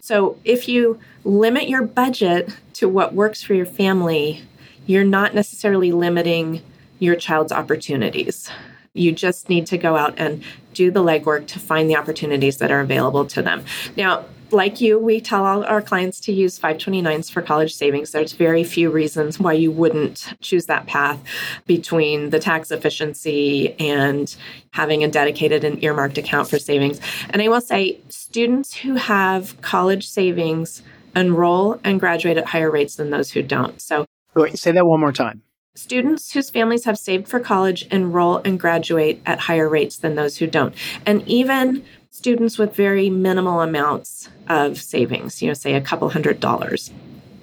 So 0.00 0.38
if 0.44 0.68
you 0.68 0.98
limit 1.24 1.68
your 1.68 1.82
budget 1.82 2.54
to 2.74 2.88
what 2.88 3.14
works 3.14 3.42
for 3.42 3.54
your 3.54 3.66
family, 3.66 4.42
you're 4.86 5.04
not 5.04 5.34
necessarily 5.34 5.92
limiting 5.92 6.60
your 6.98 7.16
child's 7.16 7.52
opportunities. 7.52 8.50
You 8.92 9.12
just 9.12 9.48
need 9.48 9.66
to 9.68 9.78
go 9.78 9.96
out 9.96 10.14
and 10.18 10.42
do 10.74 10.90
the 10.90 11.02
legwork 11.02 11.46
to 11.48 11.58
find 11.58 11.88
the 11.88 11.96
opportunities 11.96 12.58
that 12.58 12.70
are 12.70 12.80
available 12.80 13.24
to 13.26 13.42
them. 13.42 13.64
Now, 13.96 14.24
like 14.54 14.80
you, 14.80 14.98
we 14.98 15.20
tell 15.20 15.44
all 15.44 15.64
our 15.64 15.82
clients 15.82 16.20
to 16.20 16.32
use 16.32 16.58
529s 16.58 17.30
for 17.30 17.42
college 17.42 17.74
savings. 17.74 18.12
There's 18.12 18.32
very 18.32 18.64
few 18.64 18.90
reasons 18.90 19.38
why 19.38 19.52
you 19.54 19.70
wouldn't 19.70 20.32
choose 20.40 20.66
that 20.66 20.86
path 20.86 21.22
between 21.66 22.30
the 22.30 22.38
tax 22.38 22.70
efficiency 22.70 23.74
and 23.78 24.34
having 24.70 25.04
a 25.04 25.08
dedicated 25.08 25.64
and 25.64 25.82
earmarked 25.82 26.16
account 26.16 26.48
for 26.48 26.58
savings. 26.58 27.00
And 27.30 27.42
I 27.42 27.48
will 27.48 27.60
say, 27.60 28.00
students 28.08 28.74
who 28.74 28.94
have 28.94 29.60
college 29.60 30.08
savings 30.08 30.82
enroll 31.14 31.80
and 31.84 32.00
graduate 32.00 32.38
at 32.38 32.46
higher 32.46 32.70
rates 32.70 32.96
than 32.96 33.10
those 33.10 33.30
who 33.30 33.42
don't. 33.42 33.80
So, 33.80 34.06
Wait, 34.34 34.58
say 34.58 34.72
that 34.72 34.86
one 34.86 35.00
more 35.00 35.12
time. 35.12 35.42
Students 35.76 36.32
whose 36.32 36.50
families 36.50 36.84
have 36.84 36.98
saved 36.98 37.28
for 37.28 37.40
college 37.40 37.86
enroll 37.90 38.36
and 38.38 38.60
graduate 38.60 39.20
at 39.26 39.40
higher 39.40 39.68
rates 39.68 39.98
than 39.98 40.14
those 40.14 40.36
who 40.36 40.46
don't. 40.46 40.74
And 41.04 41.26
even 41.26 41.84
students 42.14 42.58
with 42.58 42.76
very 42.76 43.10
minimal 43.10 43.60
amounts 43.60 44.28
of 44.48 44.80
savings, 44.80 45.42
you 45.42 45.48
know, 45.48 45.54
say 45.54 45.74
a 45.74 45.80
couple 45.80 46.08
hundred 46.08 46.38
dollars. 46.38 46.92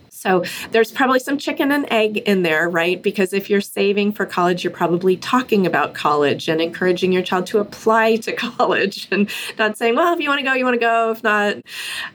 So 0.09 0.43
there's 0.69 0.91
probably 0.91 1.19
some 1.19 1.37
chicken 1.37 1.71
and 1.71 1.91
egg 1.91 2.17
in 2.17 2.43
there, 2.43 2.69
right? 2.69 3.01
Because 3.01 3.33
if 3.33 3.49
you're 3.49 3.59
saving 3.59 4.13
for 4.13 4.25
college, 4.25 4.63
you're 4.63 4.71
probably 4.71 5.17
talking 5.17 5.65
about 5.65 5.93
college 5.93 6.47
and 6.47 6.61
encouraging 6.61 7.11
your 7.11 7.21
child 7.21 7.47
to 7.47 7.59
apply 7.59 8.17
to 8.17 8.31
college 8.57 9.09
and 9.11 9.29
not 9.57 9.77
saying, 9.77 9.95
well, 9.95 10.13
if 10.13 10.21
you 10.21 10.29
want 10.29 10.39
to 10.39 10.45
go, 10.45 10.53
you 10.53 10.63
want 10.63 10.75
to 10.75 10.79
go. 10.79 11.11
If 11.11 11.21
not, 11.21 11.57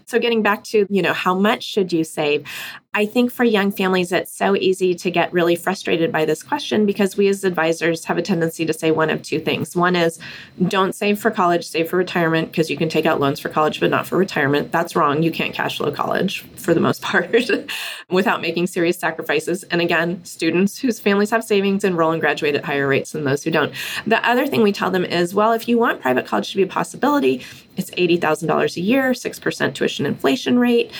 so 0.07 0.19
getting 0.19 0.43
back 0.43 0.65
to, 0.65 0.87
you 0.89 1.03
know, 1.03 1.13
how 1.13 1.35
much 1.35 1.63
should 1.63 1.93
you 1.93 2.05
save? 2.05 2.49
I 2.97 3.05
think 3.05 3.31
for 3.31 3.45
young 3.45 3.73
families, 3.73 4.11
it's 4.11 4.33
so 4.33 4.57
easy 4.57 4.95
to 4.95 5.11
get 5.11 5.31
really 5.31 5.55
frustrated 5.55 6.11
by 6.11 6.25
this 6.25 6.43
question 6.43 6.87
because 6.87 7.15
we 7.15 7.29
as 7.29 7.45
advisors 7.45 8.07
have 8.07 8.17
a 8.17 8.23
tendency 8.23 8.65
to 8.65 8.73
say 8.73 8.91
one 8.91 9.11
of 9.11 9.21
two 9.21 9.39
things. 9.39 9.77
One 9.77 9.95
is 9.95 10.19
don't 10.67 10.95
save 10.95 11.21
for 11.21 11.31
college, 11.31 11.67
save 11.69 11.91
for 11.91 11.99
retirement 11.99 12.51
because 12.51 12.71
you 12.71 12.77
can 12.79 12.89
take 12.89 13.05
out 13.05 13.21
loans 13.21 13.39
for 13.39 13.51
college, 13.51 13.81
but 13.81 13.91
not 13.91 14.07
for 14.07 14.17
retirement. 14.17 14.73
That's 14.73 14.97
wrong. 14.97 15.23
You 15.23 15.31
can't 15.31 15.53
cash 15.53 15.77
flow 15.77 15.93
college 15.93 16.41
for 16.57 16.73
the 16.73 16.81
most 16.81 17.03
part 17.03 17.31
without 18.09 18.41
making 18.41 18.69
serious 18.69 18.99
sacrifices. 18.99 19.63
And 19.65 19.83
again, 19.83 20.25
students 20.25 20.79
whose 20.79 20.99
families 20.99 21.29
have 21.29 21.45
savings 21.45 21.85
enroll 21.85 22.13
and 22.13 22.21
graduate 22.23 22.55
at 22.55 22.65
higher 22.65 22.89
rates 22.89 23.13
than 23.13 23.25
those 23.25 23.45
who 23.45 23.51
don't. 23.51 23.75
The 24.07 24.27
other 24.27 24.47
thing 24.47 24.63
we 24.63 24.73
tell 24.73 24.91
them 24.91 25.05
is 25.05 25.35
well, 25.35 25.53
if 25.53 25.69
you 25.69 25.77
want 25.77 26.01
private 26.01 26.25
college 26.25 26.51
to 26.53 26.57
be 26.57 26.63
a 26.63 26.67
possibility, 26.67 27.45
it's 27.77 27.91
$80,000 27.91 28.77
a 28.79 28.81
year, 28.81 29.11
6% 29.11 29.75
tuition 29.75 30.07
inflation 30.07 30.59
rate 30.59 30.91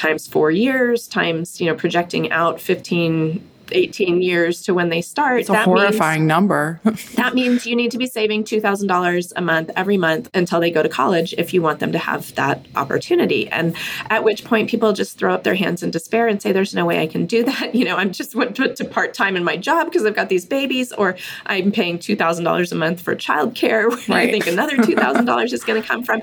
times 0.00 0.26
four 0.26 0.50
years 0.50 1.06
times 1.06 1.60
you 1.60 1.66
know 1.66 1.74
projecting 1.74 2.30
out 2.32 2.60
15 2.60 3.50
18 3.72 4.22
years 4.22 4.62
to 4.62 4.74
when 4.74 4.88
they 4.88 5.00
start. 5.00 5.40
It's 5.40 5.48
a 5.48 5.62
horrifying 5.62 6.22
means, 6.22 6.28
number. 6.28 6.80
that 7.14 7.34
means 7.34 7.66
you 7.66 7.76
need 7.76 7.90
to 7.92 7.98
be 7.98 8.06
saving 8.06 8.44
$2,000 8.44 9.32
a 9.36 9.40
month 9.40 9.70
every 9.76 9.96
month 9.96 10.30
until 10.34 10.60
they 10.60 10.70
go 10.70 10.82
to 10.82 10.88
college 10.88 11.34
if 11.38 11.54
you 11.54 11.62
want 11.62 11.80
them 11.80 11.92
to 11.92 11.98
have 11.98 12.34
that 12.34 12.64
opportunity. 12.76 13.48
And 13.48 13.76
at 14.08 14.24
which 14.24 14.44
point 14.44 14.70
people 14.70 14.92
just 14.92 15.18
throw 15.18 15.32
up 15.34 15.44
their 15.44 15.54
hands 15.54 15.82
in 15.82 15.90
despair 15.90 16.28
and 16.28 16.40
say, 16.40 16.52
there's 16.52 16.74
no 16.74 16.84
way 16.84 17.00
I 17.00 17.06
can 17.06 17.26
do 17.26 17.44
that. 17.44 17.74
You 17.80 17.86
know, 17.86 17.96
I'm 17.96 18.12
just 18.12 18.34
went 18.34 18.56
to, 18.56 18.74
to 18.74 18.84
part 18.84 19.14
time 19.14 19.36
in 19.36 19.44
my 19.44 19.56
job 19.56 19.86
because 19.86 20.04
I've 20.04 20.14
got 20.14 20.28
these 20.28 20.44
babies, 20.44 20.92
or 20.92 21.16
I'm 21.46 21.72
paying 21.72 21.98
$2,000 21.98 22.72
a 22.72 22.74
month 22.74 23.00
for 23.00 23.16
childcare. 23.16 23.88
Where 23.88 23.98
right. 24.08 24.28
I 24.28 24.30
think 24.30 24.46
another 24.46 24.76
$2,000 24.76 25.52
is 25.52 25.64
going 25.64 25.80
to 25.80 25.86
come 25.86 26.02
from. 26.02 26.20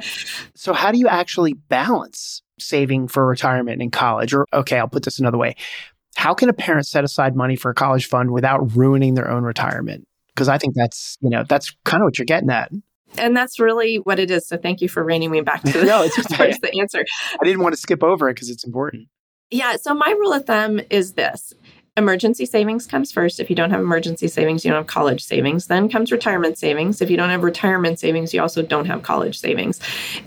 So, 0.53 0.73
how 0.73 0.91
do 0.91 0.99
you 0.99 1.07
actually 1.07 1.53
balance 1.53 2.43
saving 2.59 3.07
for 3.07 3.25
retirement 3.25 3.81
in 3.81 3.91
college? 3.91 4.33
Or, 4.33 4.45
okay, 4.53 4.77
I'll 4.77 4.87
put 4.87 5.03
this 5.03 5.19
another 5.19 5.37
way 5.37 5.55
how 6.17 6.33
can 6.33 6.49
a 6.49 6.53
parent 6.53 6.87
set 6.87 7.03
aside 7.03 7.35
money 7.35 7.55
for 7.55 7.69
a 7.69 7.75
college 7.75 8.07
fund 8.07 8.31
without 8.31 8.75
ruining 8.75 9.13
their 9.13 9.29
own 9.29 9.43
retirement? 9.43 10.07
Because 10.29 10.49
I 10.49 10.57
think 10.57 10.73
that's, 10.73 11.15
you 11.21 11.29
know, 11.29 11.43
that's 11.47 11.75
kind 11.85 12.01
of 12.01 12.05
what 12.05 12.17
you're 12.17 12.25
getting 12.25 12.49
at. 12.49 12.71
And 13.19 13.37
that's 13.37 13.59
really 13.59 13.97
what 13.97 14.17
it 14.17 14.31
is. 14.31 14.47
So 14.47 14.57
thank 14.57 14.81
you 14.81 14.89
for 14.89 15.03
reining 15.03 15.29
me 15.29 15.41
back 15.41 15.61
to 15.61 15.71
the, 15.71 15.83
no, 15.85 16.01
it's 16.01 16.15
towards 16.15 16.59
the 16.59 16.79
answer. 16.79 17.05
I 17.39 17.45
didn't 17.45 17.61
want 17.61 17.75
to 17.75 17.79
skip 17.79 18.03
over 18.03 18.29
it 18.29 18.33
because 18.33 18.49
it's 18.49 18.63
important. 18.63 19.09
Yeah. 19.51 19.75
So 19.75 19.93
my 19.93 20.09
rule 20.09 20.33
of 20.33 20.45
thumb 20.45 20.81
is 20.89 21.13
this 21.13 21.53
emergency 21.97 22.45
savings 22.45 22.85
comes 22.85 23.11
first. 23.11 23.39
If 23.39 23.49
you 23.49 23.55
don't 23.55 23.71
have 23.71 23.81
emergency 23.81 24.27
savings, 24.27 24.63
you 24.63 24.69
don't 24.71 24.79
have 24.79 24.87
college 24.87 25.23
savings. 25.23 25.65
Then 25.65 25.89
comes 25.89 26.11
retirement 26.11 26.57
savings. 26.57 27.01
If 27.01 27.09
you 27.09 27.17
don't 27.17 27.29
have 27.29 27.43
retirement 27.43 27.99
savings, 27.99 28.33
you 28.33 28.41
also 28.41 28.61
don't 28.61 28.85
have 28.85 29.01
college 29.01 29.39
savings. 29.39 29.79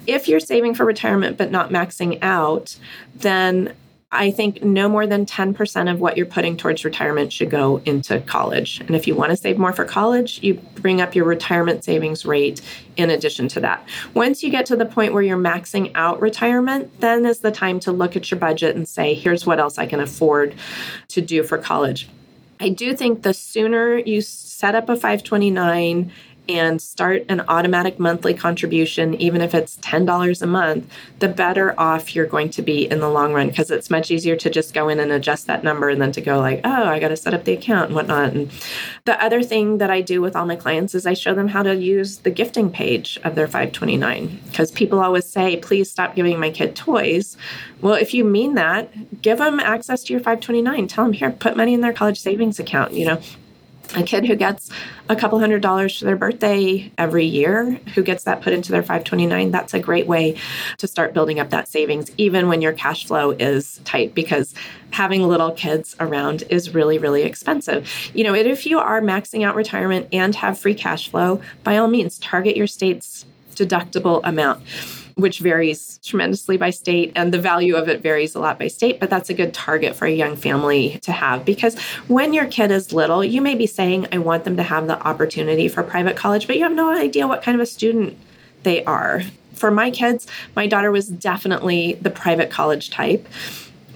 If 0.06 0.28
you're 0.28 0.40
saving 0.40 0.74
for 0.74 0.85
retirement 0.85 1.38
but 1.38 1.50
not 1.50 1.70
maxing 1.70 2.18
out, 2.22 2.76
then 3.14 3.74
I 4.12 4.33
think 4.33 4.64
no 4.64 4.88
more 4.88 5.07
than 5.07 5.25
10% 5.25 5.90
of 5.90 6.01
what 6.01 6.16
you're 6.16 6.27
putting 6.27 6.57
towards 6.57 6.85
retirement 6.85 7.33
should 7.33 7.49
go 7.49 7.81
into 7.85 8.18
college. 8.23 8.81
And 8.81 8.96
if 8.96 9.07
you 9.07 9.14
want 9.14 9.31
to 9.31 9.37
save 9.37 9.57
more 9.57 9.73
for 9.73 9.85
college, 9.85 10.42
you 10.42 10.55
bring 10.75 11.01
up 11.01 11.14
your 11.14 11.25
retirement 11.25 11.85
savings 11.85 12.27
rate 12.27 12.61
in 12.96 13.11
addition 13.11 13.46
to 13.49 13.61
that. 13.61 13.87
Once 14.14 14.42
you 14.42 14.51
get 14.51 14.66
to 14.66 14.77
the 14.77 14.85
point 14.85 15.12
where 15.12 15.23
you're 15.23 15.38
maxing 15.38 15.92
out 15.94 16.20
retirement, 16.20 17.01
then 17.01 17.25
is 17.25 17.38
the 17.38 17.53
time 17.53 17.79
to 17.81 17.92
look 17.92 18.16
at 18.16 18.33
your 18.33 18.40
budget 18.40 18.75
and 18.75 18.88
say, 18.88 19.14
here's 19.14 19.46
what 19.46 19.61
else 19.61 19.79
I 19.79 19.87
can 19.87 20.01
afford 20.01 20.57
to 21.09 21.20
do 21.20 21.44
for 21.44 21.57
college. 21.57 22.09
I 22.59 22.68
do 22.68 22.94
think 22.94 23.23
the 23.23 23.33
sooner 23.33 23.96
you 23.96 24.20
set 24.20 24.75
up 24.75 24.88
a 24.88 24.96
529 24.96 26.12
and 26.48 26.81
start 26.81 27.24
an 27.29 27.40
automatic 27.48 27.98
monthly 27.98 28.35
contribution, 28.35 29.14
even 29.14 29.40
if 29.40 29.55
it's 29.55 29.76
$10 29.79 30.42
a 30.42 30.46
month, 30.46 30.90
the 31.20 31.29
better 31.29 31.79
off 31.79 32.14
you're 32.14 32.26
going 32.26 32.50
to 32.50 32.62
be 32.62 32.90
in 32.90 33.00
the 33.00 33.09
long 33.09 33.33
run 33.33 33.48
because 33.48 33.70
it's 33.70 33.90
much 33.90 34.11
easier 34.11 34.37
to 34.37 34.50
just 34.50 34.74
go 34.74 34.88
in 34.88 34.98
and 34.98 35.12
adjust 35.12 35.46
that 35.46 35.62
number 35.62 35.88
and 35.88 36.00
then 36.00 36.12
to 36.12 36.20
go 36.20 36.38
like, 36.38 36.61
oh, 36.64 36.85
I 36.85 36.98
got 36.98 37.09
to 37.09 37.16
set 37.16 37.35
up 37.35 37.44
the 37.44 37.53
account 37.53 37.87
and 37.87 37.94
whatnot. 37.94 38.33
And 38.33 38.50
the 39.05 39.22
other 39.22 39.42
thing 39.42 39.79
that 39.79 39.90
I 39.90 40.00
do 40.00 40.20
with 40.20 40.35
all 40.35 40.46
my 40.46 40.57
clients 40.57 40.94
is 40.94 41.07
I 41.07 41.14
show 41.14 41.35
them 41.35 41.48
how 41.48 41.62
to 41.62 41.76
use 41.76 42.18
the 42.18 42.31
gifting 42.31 42.70
page 42.70 43.18
of 43.22 43.35
their 43.35 43.46
529 43.46 44.40
because 44.46 44.70
people 44.70 45.00
always 45.00 45.26
say, 45.26 45.57
please 45.57 45.90
stop 45.90 46.14
giving 46.14 46.40
my 46.40 46.50
kid 46.50 46.74
toys. 46.74 47.37
Well, 47.81 47.94
if 47.94 48.12
you 48.12 48.24
mean 48.24 48.55
that, 48.55 49.22
give 49.22 49.38
them 49.38 49.61
access 49.61 50.03
to 50.05 50.12
your 50.12 50.20
529. 50.20 50.88
Tell 50.88 51.05
them 51.05 51.12
here, 51.12 51.31
put 51.31 51.57
money 51.57 51.74
in 51.74 51.81
their 51.81 51.92
college 51.92 52.20
savings 52.20 52.59
account. 52.59 52.92
You 52.92 53.07
know, 53.07 53.20
a 53.94 54.03
kid 54.03 54.26
who 54.26 54.37
gets 54.37 54.70
a 55.09 55.16
couple 55.16 55.38
hundred 55.38 55.62
dollars 55.62 55.98
for 55.98 56.05
their 56.05 56.16
birthday 56.16 56.90
every 56.98 57.24
year 57.24 57.72
who 57.94 58.03
gets 58.03 58.24
that 58.24 58.40
put 58.40 58.53
into 58.53 58.70
their 58.70 58.83
529 58.83 59.50
that's 59.50 59.74
a 59.74 59.81
great 59.81 60.07
way 60.07 60.37
to 60.79 60.87
start 60.87 61.12
building 61.12 61.40
up 61.40 61.50
that 61.50 61.68
savings 61.68 62.11
even 62.16 62.48
when 62.48 62.62
your 62.62 62.72
cash 62.72 63.07
flow 63.07 63.31
is 63.33 63.81
tight 63.85 64.14
because 64.14 64.55
having 64.92 65.26
little 65.26 65.53
kids 65.53 65.96
around 66.00 66.44
is 66.50 66.74
really 66.74 66.98
really 66.98 67.22
expensive. 67.22 68.11
You 68.14 68.24
know 68.24 68.35
if 68.35 68.66
you 68.66 68.79
are 68.79 69.00
maxing 69.00 69.44
out 69.44 69.55
retirement 69.55 70.09
and 70.12 70.35
have 70.35 70.59
free 70.59 70.74
cash 70.74 71.11
flow 71.11 71.40
by 71.64 71.76
all 71.76 71.88
means 71.88 72.18
target 72.18 72.57
your 72.57 72.66
state's 72.66 73.26
deductible 73.55 74.20
amount 74.24 74.62
which 75.14 75.38
varies 75.38 75.99
tremendously 76.05 76.57
by 76.57 76.70
state, 76.70 77.12
and 77.14 77.33
the 77.33 77.40
value 77.40 77.77
of 77.77 77.88
it 77.88 78.03
varies 78.03 78.35
a 78.35 78.40
lot 78.40 78.59
by 78.59 78.68
state. 78.68 79.01
But 79.01 79.11
that's 79.11 79.31
a 79.31 79.35
good 79.35 79.55
target 79.55 79.94
for 79.94 80.07
a 80.07 80.11
young 80.12 80.37
family 80.37 80.99
to 81.03 81.12
have 81.12 81.44
because 81.44 81.79
when 82.09 82.33
your 82.33 82.46
kid 82.46 82.70
is 82.70 82.92
little, 82.92 83.25
you 83.25 83.40
may 83.40 83.55
be 83.55 83.66
saying, 83.66 84.07
I 84.12 84.18
want 84.18 84.44
them 84.44 84.57
to 84.57 84.62
have 84.62 84.87
the 84.87 85.01
opportunity 85.07 85.68
for 85.68 85.83
private 85.83 86.16
college, 86.16 86.46
but 86.46 86.57
you 86.57 86.62
have 86.64 86.73
no 86.73 86.90
idea 86.90 87.27
what 87.27 87.42
kind 87.42 87.55
of 87.55 87.61
a 87.61 87.66
student 87.66 88.16
they 88.62 88.85
are. 88.85 89.23
For 89.55 89.70
my 89.70 89.90
kids, 89.90 90.27
my 90.57 90.66
daughter 90.66 90.90
was 90.90 91.09
definitely 91.09 91.94
the 91.94 92.11
private 92.11 92.51
college 92.51 92.90
type 92.90 93.27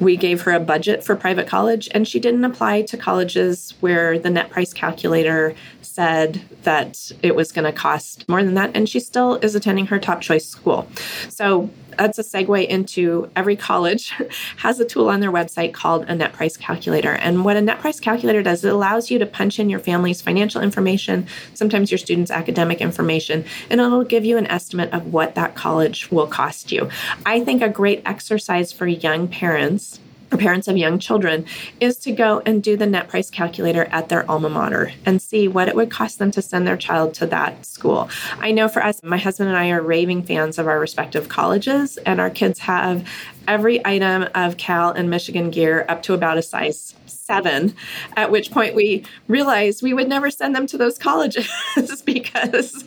we 0.00 0.16
gave 0.16 0.42
her 0.42 0.52
a 0.52 0.60
budget 0.60 1.04
for 1.04 1.14
private 1.14 1.46
college 1.46 1.88
and 1.92 2.06
she 2.06 2.18
didn't 2.18 2.44
apply 2.44 2.82
to 2.82 2.96
colleges 2.96 3.74
where 3.80 4.18
the 4.18 4.30
net 4.30 4.50
price 4.50 4.72
calculator 4.72 5.54
said 5.94 6.42
that 6.62 7.12
it 7.22 7.36
was 7.36 7.52
going 7.52 7.64
to 7.64 7.72
cost 7.72 8.28
more 8.28 8.42
than 8.42 8.54
that 8.54 8.70
and 8.74 8.88
she 8.88 9.00
still 9.00 9.36
is 9.36 9.54
attending 9.54 9.86
her 9.86 9.98
top 9.98 10.20
choice 10.20 10.46
school 10.46 10.88
so 11.28 11.70
that's 11.96 12.18
a 12.18 12.22
segue 12.22 12.66
into 12.66 13.30
every 13.36 13.56
college 13.56 14.12
has 14.56 14.80
a 14.80 14.84
tool 14.84 15.08
on 15.08 15.20
their 15.20 15.32
website 15.32 15.72
called 15.72 16.04
a 16.08 16.14
net 16.14 16.32
price 16.32 16.56
calculator. 16.56 17.12
And 17.12 17.44
what 17.44 17.56
a 17.56 17.60
net 17.60 17.80
price 17.80 18.00
calculator 18.00 18.42
does, 18.42 18.64
it 18.64 18.72
allows 18.72 19.10
you 19.10 19.18
to 19.18 19.26
punch 19.26 19.58
in 19.58 19.70
your 19.70 19.80
family's 19.80 20.20
financial 20.20 20.62
information, 20.62 21.26
sometimes 21.54 21.90
your 21.90 21.98
students' 21.98 22.30
academic 22.30 22.80
information, 22.80 23.44
and 23.70 23.80
it'll 23.80 24.04
give 24.04 24.24
you 24.24 24.36
an 24.36 24.46
estimate 24.46 24.92
of 24.92 25.12
what 25.12 25.34
that 25.34 25.54
college 25.54 26.10
will 26.10 26.26
cost 26.26 26.72
you. 26.72 26.88
I 27.26 27.44
think 27.44 27.62
a 27.62 27.68
great 27.68 28.02
exercise 28.04 28.72
for 28.72 28.86
young 28.86 29.28
parents 29.28 30.00
parents 30.36 30.68
of 30.68 30.76
young 30.76 30.98
children 30.98 31.44
is 31.80 31.96
to 31.98 32.12
go 32.12 32.42
and 32.46 32.62
do 32.62 32.76
the 32.76 32.86
net 32.86 33.08
price 33.08 33.30
calculator 33.30 33.84
at 33.86 34.08
their 34.08 34.28
alma 34.30 34.48
mater 34.48 34.92
and 35.04 35.20
see 35.20 35.48
what 35.48 35.68
it 35.68 35.74
would 35.74 35.90
cost 35.90 36.18
them 36.18 36.30
to 36.30 36.42
send 36.42 36.66
their 36.66 36.76
child 36.76 37.14
to 37.14 37.26
that 37.26 37.64
school. 37.64 38.08
I 38.38 38.50
know 38.52 38.68
for 38.68 38.84
us, 38.84 39.02
my 39.02 39.18
husband 39.18 39.48
and 39.48 39.58
I 39.58 39.70
are 39.70 39.82
raving 39.82 40.24
fans 40.24 40.58
of 40.58 40.66
our 40.66 40.78
respective 40.78 41.28
colleges, 41.28 41.96
and 41.98 42.20
our 42.20 42.30
kids 42.30 42.58
have 42.60 43.08
every 43.48 43.84
item 43.86 44.28
of 44.34 44.56
Cal 44.56 44.90
and 44.90 45.10
Michigan 45.10 45.50
gear 45.50 45.84
up 45.88 46.02
to 46.04 46.14
about 46.14 46.38
a 46.38 46.42
size 46.42 46.94
seven, 47.06 47.74
at 48.16 48.30
which 48.30 48.50
point 48.50 48.74
we 48.74 49.04
realized 49.28 49.82
we 49.82 49.94
would 49.94 50.08
never 50.08 50.30
send 50.30 50.54
them 50.54 50.66
to 50.66 50.78
those 50.78 50.98
colleges 50.98 51.48
because 52.04 52.84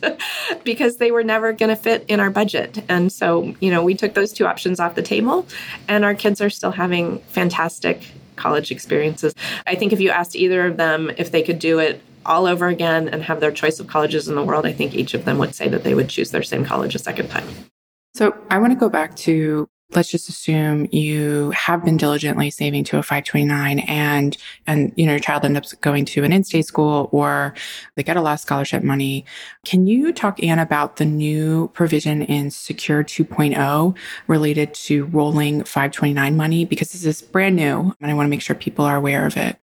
because 0.64 0.96
they 0.98 1.10
were 1.10 1.24
never 1.24 1.52
going 1.52 1.70
to 1.70 1.76
fit 1.76 2.04
in 2.08 2.20
our 2.20 2.30
budget. 2.30 2.82
And 2.88 3.12
so, 3.12 3.54
you 3.60 3.70
know, 3.70 3.82
we 3.82 3.94
took 3.94 4.14
those 4.14 4.32
two 4.32 4.46
options 4.46 4.80
off 4.80 4.94
the 4.94 5.02
table 5.02 5.46
and 5.88 6.04
our 6.04 6.14
kids 6.14 6.40
are 6.40 6.50
still 6.50 6.70
having 6.70 7.18
fantastic 7.20 8.12
college 8.36 8.70
experiences. 8.70 9.34
I 9.66 9.74
think 9.74 9.92
if 9.92 10.00
you 10.00 10.10
asked 10.10 10.36
either 10.36 10.66
of 10.66 10.76
them 10.76 11.10
if 11.18 11.32
they 11.32 11.42
could 11.42 11.58
do 11.58 11.78
it 11.80 12.00
all 12.24 12.46
over 12.46 12.68
again 12.68 13.08
and 13.08 13.22
have 13.22 13.40
their 13.40 13.50
choice 13.50 13.80
of 13.80 13.88
colleges 13.88 14.28
in 14.28 14.36
the 14.36 14.44
world, 14.44 14.66
I 14.66 14.72
think 14.72 14.94
each 14.94 15.14
of 15.14 15.24
them 15.24 15.38
would 15.38 15.54
say 15.54 15.68
that 15.68 15.82
they 15.82 15.94
would 15.94 16.08
choose 16.08 16.30
their 16.30 16.42
same 16.42 16.64
college 16.64 16.94
a 16.94 16.98
second 16.98 17.28
time. 17.28 17.48
So 18.14 18.36
I 18.50 18.58
want 18.58 18.72
to 18.72 18.78
go 18.78 18.88
back 18.88 19.16
to 19.16 19.68
let's 19.92 20.10
just 20.10 20.28
assume 20.28 20.86
you 20.92 21.50
have 21.52 21.84
been 21.84 21.96
diligently 21.96 22.50
saving 22.50 22.84
to 22.84 22.98
a 22.98 23.02
529 23.02 23.78
and 23.80 24.36
and 24.66 24.92
you 24.96 25.06
know 25.06 25.12
your 25.12 25.20
child 25.20 25.44
ends 25.44 25.72
up 25.72 25.80
going 25.80 26.04
to 26.04 26.24
an 26.24 26.32
in-state 26.32 26.66
school 26.66 27.08
or 27.10 27.54
they 27.94 28.02
get 28.02 28.16
a 28.16 28.20
lot 28.20 28.34
of 28.34 28.40
scholarship 28.40 28.82
money. 28.82 29.24
Can 29.64 29.86
you 29.86 30.12
talk 30.12 30.42
ann 30.42 30.58
about 30.58 30.96
the 30.96 31.04
new 31.06 31.68
provision 31.68 32.22
in 32.22 32.50
secure 32.50 33.02
2.0 33.02 33.96
related 34.26 34.74
to 34.74 35.06
rolling 35.06 35.64
529 35.64 36.36
money? 36.36 36.64
Because 36.64 36.92
this 36.92 37.04
is 37.04 37.22
brand 37.22 37.56
new 37.56 37.94
and 38.00 38.10
i 38.10 38.14
want 38.14 38.26
to 38.26 38.30
make 38.30 38.42
sure 38.42 38.54
people 38.54 38.84
are 38.84 38.96
aware 38.96 39.26
of 39.26 39.36
it 39.36 39.58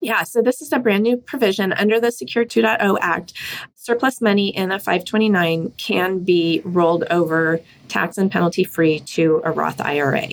yeah, 0.00 0.22
so 0.22 0.40
this 0.40 0.62
is 0.62 0.72
a 0.72 0.78
brand 0.78 1.02
new 1.02 1.16
provision 1.16 1.72
under 1.72 2.00
the 2.00 2.10
Secure 2.10 2.44
2.0 2.44 2.98
Act. 3.00 3.34
Surplus 3.74 4.20
money 4.20 4.48
in 4.48 4.72
a 4.72 4.78
529 4.78 5.72
can 5.76 6.20
be 6.20 6.62
rolled 6.64 7.04
over 7.10 7.60
tax 7.88 8.16
and 8.16 8.30
penalty 8.30 8.64
free 8.64 9.00
to 9.00 9.42
a 9.44 9.50
Roth 9.50 9.80
IRA. 9.80 10.28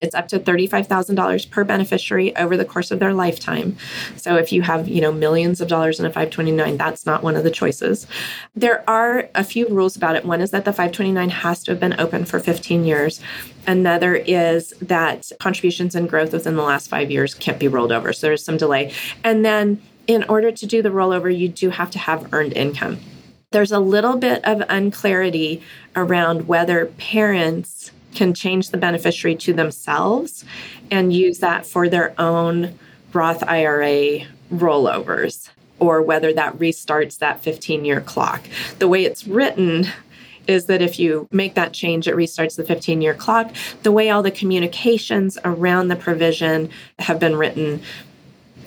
It's 0.00 0.14
up 0.14 0.28
to 0.28 0.38
$35,000 0.38 1.50
per 1.50 1.64
beneficiary 1.64 2.36
over 2.36 2.56
the 2.56 2.64
course 2.64 2.92
of 2.92 3.00
their 3.00 3.12
lifetime. 3.12 3.76
So 4.14 4.36
if 4.36 4.52
you 4.52 4.62
have, 4.62 4.86
you 4.86 5.00
know, 5.00 5.10
millions 5.10 5.60
of 5.60 5.66
dollars 5.66 5.98
in 5.98 6.06
a 6.06 6.08
529, 6.08 6.76
that's 6.76 7.04
not 7.04 7.24
one 7.24 7.34
of 7.34 7.42
the 7.42 7.50
choices. 7.50 8.06
There 8.54 8.88
are 8.88 9.28
a 9.34 9.42
few 9.42 9.66
rules 9.68 9.96
about 9.96 10.14
it. 10.14 10.24
One 10.24 10.40
is 10.40 10.52
that 10.52 10.64
the 10.64 10.72
529 10.72 11.30
has 11.30 11.64
to 11.64 11.72
have 11.72 11.80
been 11.80 11.98
open 11.98 12.24
for 12.26 12.38
15 12.38 12.84
years. 12.84 13.20
Another 13.66 14.14
is 14.14 14.70
that 14.80 15.32
contributions 15.40 15.96
and 15.96 16.08
growth 16.08 16.32
within 16.32 16.54
the 16.54 16.62
last 16.62 16.88
5 16.88 17.10
years 17.10 17.34
can't 17.34 17.58
be 17.58 17.66
rolled 17.66 17.90
over. 17.90 18.12
So 18.12 18.28
there's 18.28 18.44
some 18.44 18.56
delay. 18.56 18.92
And 19.24 19.44
then 19.44 19.82
in 20.06 20.22
order 20.28 20.52
to 20.52 20.64
do 20.64 20.80
the 20.80 20.90
rollover, 20.90 21.36
you 21.36 21.48
do 21.48 21.70
have 21.70 21.90
to 21.90 21.98
have 21.98 22.32
earned 22.32 22.52
income. 22.52 23.00
There's 23.50 23.72
a 23.72 23.80
little 23.80 24.16
bit 24.16 24.44
of 24.44 24.62
unclarity 24.68 25.60
around 25.96 26.46
whether 26.46 26.86
parents 26.86 27.90
can 28.18 28.34
change 28.34 28.70
the 28.70 28.76
beneficiary 28.76 29.36
to 29.36 29.52
themselves 29.52 30.44
and 30.90 31.12
use 31.12 31.38
that 31.38 31.64
for 31.64 31.88
their 31.88 32.20
own 32.20 32.76
Roth 33.12 33.44
IRA 33.44 34.26
rollovers, 34.52 35.48
or 35.78 36.02
whether 36.02 36.32
that 36.32 36.58
restarts 36.58 37.18
that 37.18 37.42
15 37.44 37.84
year 37.84 38.00
clock. 38.00 38.42
The 38.80 38.88
way 38.88 39.04
it's 39.04 39.26
written 39.26 39.86
is 40.48 40.66
that 40.66 40.82
if 40.82 40.98
you 40.98 41.28
make 41.30 41.54
that 41.54 41.72
change, 41.72 42.08
it 42.08 42.16
restarts 42.16 42.56
the 42.56 42.64
15 42.64 43.00
year 43.00 43.14
clock. 43.14 43.54
The 43.84 43.92
way 43.92 44.10
all 44.10 44.22
the 44.22 44.32
communications 44.32 45.38
around 45.44 45.86
the 45.86 45.96
provision 45.96 46.70
have 46.98 47.20
been 47.20 47.36
written 47.36 47.80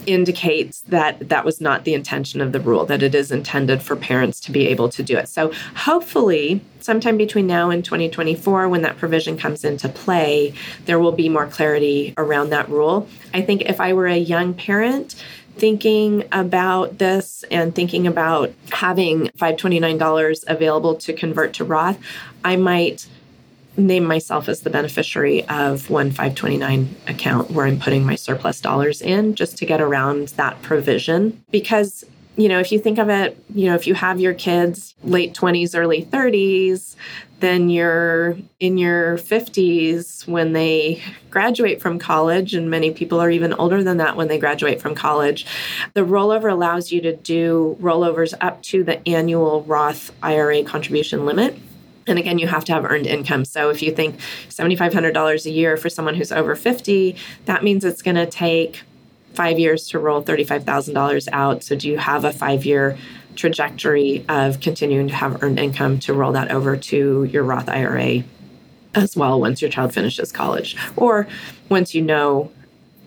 indicates 0.07 0.81
that 0.81 1.29
that 1.29 1.45
was 1.45 1.61
not 1.61 1.83
the 1.83 1.93
intention 1.93 2.41
of 2.41 2.51
the 2.51 2.59
rule, 2.59 2.85
that 2.85 3.03
it 3.03 3.15
is 3.15 3.31
intended 3.31 3.81
for 3.81 3.95
parents 3.95 4.39
to 4.41 4.51
be 4.51 4.67
able 4.67 4.89
to 4.89 5.03
do 5.03 5.17
it. 5.17 5.27
So 5.29 5.51
hopefully, 5.75 6.61
sometime 6.79 7.17
between 7.17 7.47
now 7.47 7.69
and 7.69 7.83
2024, 7.83 8.69
when 8.69 8.81
that 8.81 8.97
provision 8.97 9.37
comes 9.37 9.63
into 9.63 9.89
play, 9.89 10.53
there 10.85 10.99
will 10.99 11.11
be 11.11 11.29
more 11.29 11.47
clarity 11.47 12.13
around 12.17 12.49
that 12.49 12.69
rule. 12.69 13.07
I 13.33 13.41
think 13.41 13.63
if 13.63 13.79
I 13.79 13.93
were 13.93 14.07
a 14.07 14.17
young 14.17 14.53
parent, 14.53 15.15
thinking 15.55 16.23
about 16.31 16.97
this 16.97 17.43
and 17.51 17.75
thinking 17.75 18.07
about 18.07 18.53
having 18.71 19.29
529 19.35 19.99
available 20.47 20.95
to 20.95 21.13
convert 21.13 21.53
to 21.53 21.63
Roth, 21.63 21.99
I 22.43 22.55
might 22.55 23.07
name 23.77 24.03
myself 24.03 24.49
as 24.49 24.61
the 24.61 24.69
beneficiary 24.69 25.45
of 25.47 25.89
one 25.89 26.11
529 26.11 26.95
account 27.07 27.51
where 27.51 27.65
I'm 27.65 27.79
putting 27.79 28.05
my 28.05 28.15
surplus 28.15 28.61
dollars 28.61 29.01
in 29.01 29.35
just 29.35 29.57
to 29.57 29.65
get 29.65 29.81
around 29.81 30.29
that 30.29 30.61
provision. 30.61 31.43
Because, 31.51 32.03
you 32.35 32.49
know, 32.49 32.59
if 32.59 32.71
you 32.71 32.79
think 32.79 32.97
of 32.99 33.09
it, 33.09 33.41
you 33.53 33.65
know, 33.65 33.75
if 33.75 33.87
you 33.87 33.93
have 33.93 34.19
your 34.19 34.33
kids 34.33 34.95
late 35.03 35.33
20s, 35.33 35.77
early 35.77 36.03
30s, 36.03 36.95
then 37.39 37.69
you're 37.69 38.37
in 38.59 38.77
your 38.77 39.17
50s 39.17 40.27
when 40.27 40.53
they 40.53 41.01
graduate 41.31 41.81
from 41.81 41.97
college, 41.97 42.53
and 42.53 42.69
many 42.69 42.91
people 42.91 43.19
are 43.19 43.31
even 43.31 43.51
older 43.53 43.83
than 43.83 43.97
that 43.97 44.15
when 44.15 44.27
they 44.27 44.37
graduate 44.37 44.79
from 44.79 44.93
college. 44.93 45.47
The 45.95 46.01
rollover 46.01 46.51
allows 46.51 46.91
you 46.91 47.01
to 47.01 47.15
do 47.15 47.77
rollovers 47.81 48.35
up 48.41 48.61
to 48.63 48.83
the 48.83 49.05
annual 49.07 49.63
Roth 49.63 50.11
IRA 50.21 50.63
contribution 50.63 51.25
limit. 51.25 51.57
And 52.07 52.17
again, 52.17 52.39
you 52.39 52.47
have 52.47 52.65
to 52.65 52.73
have 52.73 52.85
earned 52.85 53.05
income. 53.05 53.45
So 53.45 53.69
if 53.69 53.81
you 53.81 53.91
think 53.91 54.19
$7,500 54.49 55.45
a 55.45 55.49
year 55.51 55.77
for 55.77 55.89
someone 55.89 56.15
who's 56.15 56.31
over 56.31 56.55
50, 56.55 57.15
that 57.45 57.63
means 57.63 57.85
it's 57.85 58.01
going 58.01 58.15
to 58.15 58.25
take 58.25 58.81
five 59.33 59.59
years 59.59 59.87
to 59.89 59.99
roll 59.99 60.21
$35,000 60.21 61.27
out. 61.31 61.63
So 61.63 61.75
do 61.75 61.87
you 61.87 61.97
have 61.97 62.25
a 62.25 62.33
five 62.33 62.65
year 62.65 62.97
trajectory 63.35 64.25
of 64.27 64.59
continuing 64.59 65.07
to 65.07 65.15
have 65.15 65.41
earned 65.41 65.59
income 65.59 65.99
to 65.99 66.13
roll 66.13 66.33
that 66.33 66.51
over 66.51 66.75
to 66.75 67.23
your 67.25 67.43
Roth 67.43 67.69
IRA 67.69 68.23
as 68.93 69.15
well 69.15 69.39
once 69.39 69.61
your 69.61 69.71
child 69.71 69.93
finishes 69.93 70.31
college? 70.31 70.75
Or 70.97 71.27
once 71.69 71.95
you 71.95 72.01
know 72.01 72.51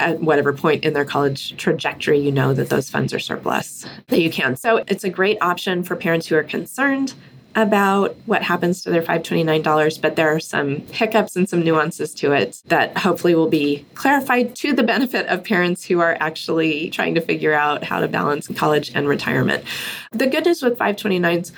at 0.01 0.21
whatever 0.21 0.53
point 0.53 0.85
in 0.85 0.93
their 0.93 1.05
college 1.05 1.57
trajectory 1.57 2.19
you 2.19 2.33
know 2.33 2.53
that 2.53 2.69
those 2.69 2.91
funds 2.91 3.13
are 3.13 3.19
surplus 3.19 3.87
that 4.09 4.21
you 4.21 4.31
can. 4.31 4.57
So 4.57 4.79
it's 4.89 5.05
a 5.05 5.11
great 5.11 5.39
option 5.41 5.85
for 5.85 5.95
parents 5.95 6.27
who 6.27 6.37
are 6.37 6.43
concerned 6.43 7.15
about 7.57 8.17
what 8.27 8.43
happens 8.43 8.83
to 8.83 8.91
their 8.91 9.03
529, 9.03 9.63
but 10.01 10.17
there 10.17 10.35
are 10.35 10.41
some 10.41 10.79
hiccups 10.89 11.37
and 11.37 11.49
some 11.49 11.63
nuances 11.63 12.13
to 12.15 12.33
it 12.33 12.63
that 12.67 12.97
hopefully 12.99 13.35
will 13.35 13.49
be 13.49 13.87
clarified 13.95 14.57
to 14.57 14.73
the 14.73 14.83
benefit 14.83 15.27
of 15.27 15.45
parents 15.45 15.85
who 15.85 16.01
are 16.01 16.17
actually 16.21 16.91
trying 16.91 17.15
to 17.15 17.21
figure 17.21 17.55
out 17.55 17.85
how 17.85 18.01
to 18.01 18.09
balance 18.09 18.49
college 18.49 18.91
and 18.95 19.09
retirement. 19.09 19.65
The 20.13 20.27
good 20.27 20.45
news 20.45 20.63
with 20.63 20.79
529s 20.79 21.53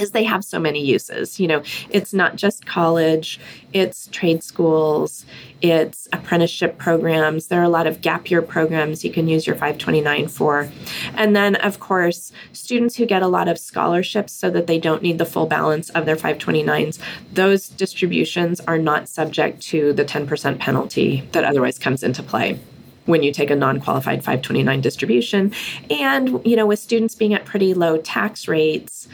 is 0.00 0.12
they 0.12 0.24
have 0.24 0.44
so 0.44 0.58
many 0.58 0.84
uses. 0.84 1.38
You 1.38 1.48
know, 1.48 1.62
it's 1.90 2.12
not 2.12 2.36
just 2.36 2.66
college, 2.66 3.38
it's 3.72 4.08
trade 4.08 4.42
schools, 4.42 5.24
it's 5.60 6.08
apprenticeship 6.12 6.78
programs. 6.78 7.48
There 7.48 7.60
are 7.60 7.64
a 7.64 7.68
lot 7.68 7.86
of 7.86 8.00
gap 8.00 8.30
year 8.30 8.42
programs 8.42 9.04
you 9.04 9.12
can 9.12 9.28
use 9.28 9.46
your 9.46 9.56
529 9.56 10.28
for. 10.28 10.68
And 11.14 11.36
then, 11.36 11.56
of 11.56 11.80
course, 11.80 12.32
students 12.52 12.96
who 12.96 13.06
get 13.06 13.22
a 13.22 13.28
lot 13.28 13.48
of 13.48 13.58
scholarships 13.58 14.32
so 14.32 14.50
that 14.50 14.66
they 14.66 14.78
don't 14.78 15.02
need 15.02 15.18
the 15.18 15.26
full 15.26 15.46
balance 15.46 15.90
of 15.90 16.06
their 16.06 16.16
529s, 16.16 16.98
those 17.32 17.68
distributions 17.68 18.60
are 18.60 18.78
not 18.78 19.08
subject 19.08 19.60
to 19.62 19.92
the 19.92 20.04
10% 20.04 20.58
penalty 20.58 21.28
that 21.32 21.44
otherwise 21.44 21.78
comes 21.78 22.02
into 22.02 22.22
play 22.22 22.58
when 23.06 23.22
you 23.22 23.32
take 23.32 23.50
a 23.50 23.56
non-qualified 23.56 24.20
529 24.20 24.80
distribution 24.80 25.52
and 25.90 26.44
you 26.46 26.54
know 26.54 26.66
with 26.66 26.78
students 26.78 27.14
being 27.14 27.34
at 27.34 27.44
pretty 27.44 27.74
low 27.74 27.96
tax 27.98 28.46
rates 28.46 29.08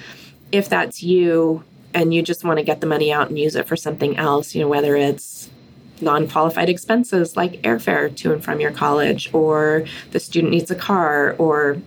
if 0.53 0.69
that's 0.69 1.03
you 1.03 1.65
and 1.95 2.13
you 2.13 2.23
just 2.23 2.45
want 2.45 2.59
to 2.59 2.65
get 2.65 2.81
the 2.81 2.87
money 2.87 3.13
out 3.13 3.29
and 3.29 3.39
use 3.39 3.57
it 3.57 3.67
for 3.67 3.77
something 3.77 4.17
else, 4.17 4.55
you 4.55 4.61
know, 4.61 4.69
whether 4.69 4.97
it's 4.97 5.51
non 6.01 6.29
qualified 6.29 6.69
expenses 6.69 7.37
like 7.37 7.63
airfare 7.63 8.15
to 8.17 8.33
and 8.33 8.45
from 8.45 8.61
your 8.61 8.71
college, 8.71 9.33
or 9.33 9.85
the 10.11 10.21
student 10.21 10.53
needs 10.53 10.71
a 10.71 10.75
car, 10.75 11.35
or 11.39 11.79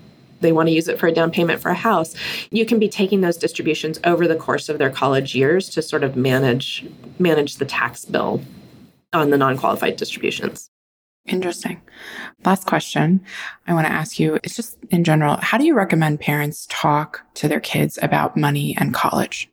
they 0.42 0.52
want 0.52 0.68
to 0.68 0.74
use 0.74 0.88
it 0.88 1.00
for 1.00 1.08
a 1.08 1.12
down 1.12 1.32
payment 1.32 1.62
for 1.62 1.70
a 1.70 1.76
house, 1.76 2.16
you 2.50 2.66
can 2.66 2.80
be 2.80 2.90
taking 2.90 3.22
those 3.22 3.38
distributions 3.38 4.00
over 4.04 4.28
the 4.28 4.36
course 4.36 4.70
of 4.70 4.78
their 4.78 4.90
college 4.90 5.36
years 5.36 5.70
to 5.70 5.82
sort 5.82 6.04
of 6.04 6.16
manage 6.16 6.86
manage 7.20 7.58
the 7.58 7.66
tax 7.66 8.06
bill 8.06 8.42
on 9.14 9.30
the 9.30 9.38
non-qualified 9.38 9.96
distributions. 9.96 10.69
Interesting. 11.30 11.82
Last 12.44 12.66
question 12.66 13.22
I 13.68 13.74
want 13.74 13.88
to 13.88 13.94
ask 13.94 14.20
you 14.20 14.40
is 14.44 14.56
just 14.56 14.78
in 14.90 15.04
general, 15.04 15.38
how 15.38 15.58
do 15.58 15.66
you 15.66 15.76
recommend 15.76 16.20
parents 16.20 16.68
talk 16.70 17.22
to 17.36 17.48
their 17.48 17.60
kids 17.60 18.00
about 18.02 18.36
money 18.36 18.76
and 18.80 18.94
college? 18.94 19.50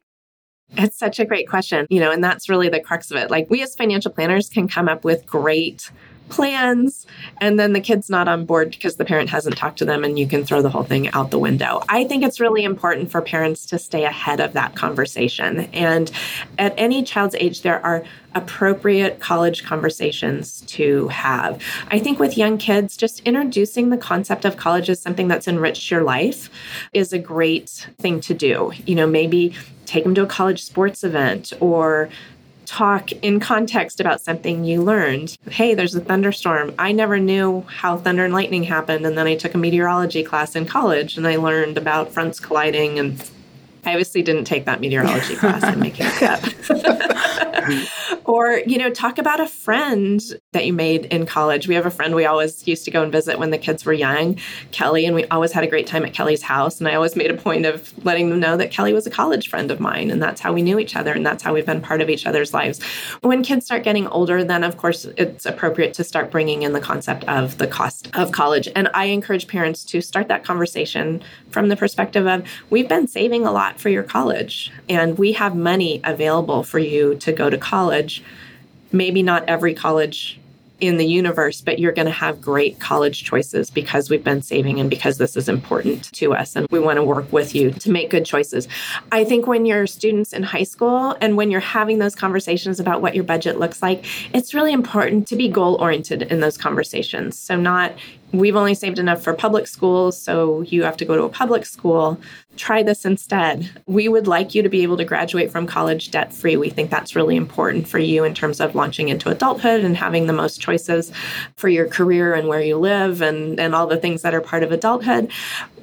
It's 0.77 0.99
such 0.99 1.21
a 1.21 1.25
great 1.25 1.49
question, 1.49 1.87
you 1.91 2.01
know, 2.01 2.11
and 2.11 2.25
that's 2.25 2.49
really 2.49 2.69
the 2.69 2.81
crux 2.81 3.11
of 3.11 3.17
it. 3.17 3.31
Like, 3.31 3.49
we 3.49 3.62
as 3.62 3.77
financial 3.77 4.11
planners 4.11 4.49
can 4.49 4.67
come 4.67 4.89
up 4.89 5.05
with 5.05 5.25
great 5.25 5.91
plans 6.29 7.07
and 7.41 7.59
then 7.59 7.73
the 7.73 7.81
kid's 7.81 8.11
not 8.11 8.29
on 8.29 8.45
board 8.45 8.71
because 8.71 8.97
the 8.97 9.05
parent 9.05 9.31
hasn't 9.31 9.57
talked 9.57 9.79
to 9.79 9.85
them 9.85 10.05
and 10.05 10.19
you 10.19 10.27
can 10.27 10.45
throw 10.45 10.62
the 10.62 10.71
whole 10.71 10.83
thing 10.83 11.09
out 11.12 11.31
the 11.31 11.39
window. 11.39 11.83
I 11.89 12.05
think 12.05 12.25
it's 12.25 12.41
really 12.41 12.65
important 12.65 13.11
for 13.11 13.21
parents 13.23 13.67
to 13.67 13.79
stay 13.79 14.05
ahead 14.05 14.41
of 14.41 14.53
that 14.55 14.75
conversation. 14.75 15.61
And 15.73 16.11
at 16.59 16.75
any 16.77 17.03
child's 17.03 17.35
age 17.37 17.62
there 17.62 17.85
are 17.85 18.05
appropriate 18.35 19.19
college 19.19 19.65
conversations 19.65 20.61
to 20.62 21.09
have. 21.09 21.62
I 21.91 21.99
think 21.99 22.19
with 22.19 22.37
young 22.37 22.59
kids 22.59 22.97
just 22.97 23.21
introducing 23.21 23.89
the 23.89 23.97
concept 23.97 24.45
of 24.45 24.57
college 24.57 24.91
as 24.91 25.01
something 25.01 25.27
that's 25.27 25.49
enriched 25.49 25.91
your 25.91 26.03
life 26.03 26.51
is 26.93 27.12
a 27.12 27.19
great 27.19 27.89
thing 27.99 28.21
to 28.21 28.35
do. 28.35 28.73
You 28.85 28.95
know, 28.95 29.07
maybe 29.07 29.55
take 29.87 30.05
them 30.05 30.15
to 30.17 30.23
a 30.23 30.27
college 30.27 30.65
sports 30.65 31.03
event 31.03 31.53
or 31.61 32.11
talk 32.66 33.12
in 33.12 33.40
context 33.40 34.00
about 34.00 34.20
something 34.20 34.64
you 34.64 34.83
learned. 34.83 35.37
Hey, 35.50 35.74
there's 35.74 35.94
a 35.94 36.00
thunderstorm. 36.00 36.74
I 36.79 36.92
never 36.92 37.18
knew 37.18 37.62
how 37.68 37.96
thunder 37.96 38.24
and 38.24 38.35
lightning 38.35 38.64
happened. 38.64 39.07
And 39.07 39.16
then 39.16 39.26
I 39.26 39.37
took 39.37 39.55
a 39.55 39.59
meteorology 39.59 40.22
class 40.22 40.57
in 40.57 40.66
college 40.66 41.16
and 41.16 41.26
I 41.26 41.37
learned 41.37 41.79
about 41.79 42.12
fronts 42.12 42.40
colliding 42.40 42.98
and 42.98 43.31
I 43.85 43.92
obviously 43.92 44.22
didn't 44.22 44.44
take 44.44 44.64
that 44.64 44.81
meteorology 44.81 45.37
class. 45.37 45.62
I'm 45.62 45.79
making 45.79 46.07
it 46.09 46.22
up. 46.22 46.42
or, 48.27 48.61
you 48.67 48.77
know, 48.77 48.91
talk 48.91 49.19
about 49.19 49.41
a 49.41 49.47
friend 49.47 50.21
that 50.53 50.67
you 50.67 50.73
made 50.73 51.07
in 51.07 51.27
college. 51.27 51.69
We 51.69 51.75
have 51.75 51.87
a 51.87 51.91
friend 51.91 52.15
we 52.15 52.25
always 52.25 52.67
used 52.67 52.85
to 52.87 52.91
go 52.91 53.03
and 53.03 53.12
visit 53.12 53.39
when 53.39 53.51
the 53.51 53.59
kids 53.59 53.85
were 53.85 53.93
young, 53.93 54.39
Kelly, 54.73 55.07
and 55.07 55.15
we 55.15 55.25
always 55.27 55.53
had 55.53 55.62
a 55.65 55.67
great 55.67 55.87
time 55.87 56.05
at 56.05 56.12
Kelly's 56.12 56.43
house. 56.43 56.81
And 56.81 56.89
I 56.89 56.95
always 56.95 57.15
made 57.15 57.31
a 57.31 57.37
point 57.37 57.67
of 57.67 57.93
letting 58.05 58.31
them 58.31 58.41
know 58.41 58.57
that 58.57 58.71
Kelly 58.71 58.93
was 58.93 59.07
a 59.07 59.11
college 59.11 59.49
friend 59.49 59.71
of 59.71 59.81
mine. 59.81 60.11
And 60.11 60.21
that's 60.21 60.41
how 60.41 60.53
we 60.53 60.62
knew 60.62 60.79
each 60.79 60.97
other. 60.97 61.12
And 61.12 61.25
that's 61.25 61.43
how 61.43 61.55
we've 61.55 61.67
been 61.67 61.81
part 61.81 62.01
of 62.01 62.11
each 62.11 62.27
other's 62.27 62.53
lives. 62.53 62.83
When 63.21 63.43
kids 63.43 63.65
start 63.65 63.85
getting 63.85 64.09
older, 64.09 64.43
then 64.43 64.65
of 64.65 64.77
course 64.77 65.05
it's 65.17 65.47
appropriate 65.47 65.95
to 65.95 66.05
start 66.05 66.31
bringing 66.31 66.62
in 66.62 66.73
the 66.73 66.81
concept 66.81 67.25
of 67.25 67.59
the 67.59 67.67
cost 67.67 68.11
of 68.15 68.33
college. 68.33 68.69
And 68.75 68.89
I 68.95 69.05
encourage 69.07 69.47
parents 69.47 69.85
to 69.85 70.01
start 70.01 70.29
that 70.29 70.45
conversation 70.45 71.23
from 71.51 71.69
the 71.69 71.77
perspective 71.77 72.27
of 72.27 72.47
we've 72.71 72.89
been 72.89 73.07
saving 73.07 73.47
a 73.47 73.53
lot 73.53 73.81
for 73.81 73.89
your 73.89 74.03
college 74.03 74.73
and 74.89 75.17
we 75.17 75.33
have 75.33 75.55
money 75.55 76.01
available 76.05 76.62
for 76.62 76.79
you 76.79 77.15
to 77.17 77.33
go 77.33 77.51
to 77.51 77.59
college. 77.59 78.15
Maybe 78.92 79.22
not 79.22 79.44
every 79.48 79.74
college 79.74 80.38
in 80.81 80.98
the 80.98 81.07
universe, 81.07 81.61
but 81.61 81.79
you're 81.79 81.92
going 81.92 82.07
to 82.07 82.12
have 82.12 82.40
great 82.40 82.79
college 82.79 83.24
choices 83.24 83.70
because 83.70 84.11
we've 84.11 84.24
been 84.24 84.42
saving 84.42 84.79
and 84.79 84.90
because 84.90 85.16
this 85.16 85.37
is 85.37 85.48
important 85.48 86.12
to 86.12 86.35
us 86.35 86.55
and 86.55 86.66
we 86.70 86.79
want 86.79 86.96
to 86.96 87.02
work 87.02 87.33
with 87.33 87.55
you 87.55 87.70
to 87.70 87.90
make 87.90 88.11
good 88.11 88.26
choices. 88.26 88.68
I 89.11 89.24
think 89.24 89.46
when 89.46 89.64
you're 89.64 89.87
students 89.87 90.35
in 90.35 90.42
high 90.42 90.64
school 90.64 91.16
and 91.20 91.37
when 91.37 91.50
you're 91.50 91.61
having 91.61 91.98
those 91.98 92.14
conversations 92.14 92.79
about 92.79 93.00
what 93.00 93.14
your 93.14 93.24
budget 93.24 93.59
looks 93.59 93.81
like, 93.81 94.05
it's 94.35 94.52
really 94.52 94.72
important 94.72 95.26
to 95.29 95.37
be 95.37 95.48
goal 95.48 95.76
oriented 95.76 96.22
in 96.22 96.40
those 96.40 96.59
conversations. 96.59 97.38
So, 97.38 97.57
not 97.57 97.94
we've 98.38 98.57
only 98.57 98.75
saved 98.75 98.99
enough 98.99 99.22
for 99.22 99.35
public 99.35 99.66
schools, 99.66 100.20
so 100.20 100.62
you 100.62 100.83
have 100.83 100.96
to 100.99 101.05
go 101.05 101.16
to 101.16 101.25
a 101.25 101.29
public 101.29 101.66
school. 101.66 102.20
Try 102.57 102.83
this 102.83 103.05
instead. 103.05 103.83
We 103.87 104.09
would 104.09 104.27
like 104.27 104.55
you 104.55 104.62
to 104.62 104.68
be 104.68 104.83
able 104.83 104.96
to 104.96 105.05
graduate 105.05 105.51
from 105.51 105.66
college 105.66 106.11
debt 106.11 106.33
free. 106.33 106.57
We 106.57 106.70
think 106.70 106.90
that's 106.90 107.14
really 107.14 107.37
important 107.37 107.87
for 107.87 107.99
you 107.99 108.25
in 108.25 108.35
terms 108.35 108.61
of 108.61 108.75
launching 108.75 109.09
into 109.09 109.29
adulthood 109.29 109.85
and 109.85 109.96
having 109.96 110.27
the 110.27 110.33
most 110.33 110.61
choices 110.61 111.12
for 111.57 111.68
your 111.68 111.87
career 111.87 112.35
and 112.35 112.49
where 112.49 112.62
you 112.62 112.79
live 112.79 113.20
and, 113.20 113.61
and 113.61 113.75
all 113.75 113.87
the 113.87 113.99
things 113.99 114.22
that 114.22 114.35
are 114.35 114.40
part 114.40 114.62
of 114.62 114.72
adulthood. 114.72 115.31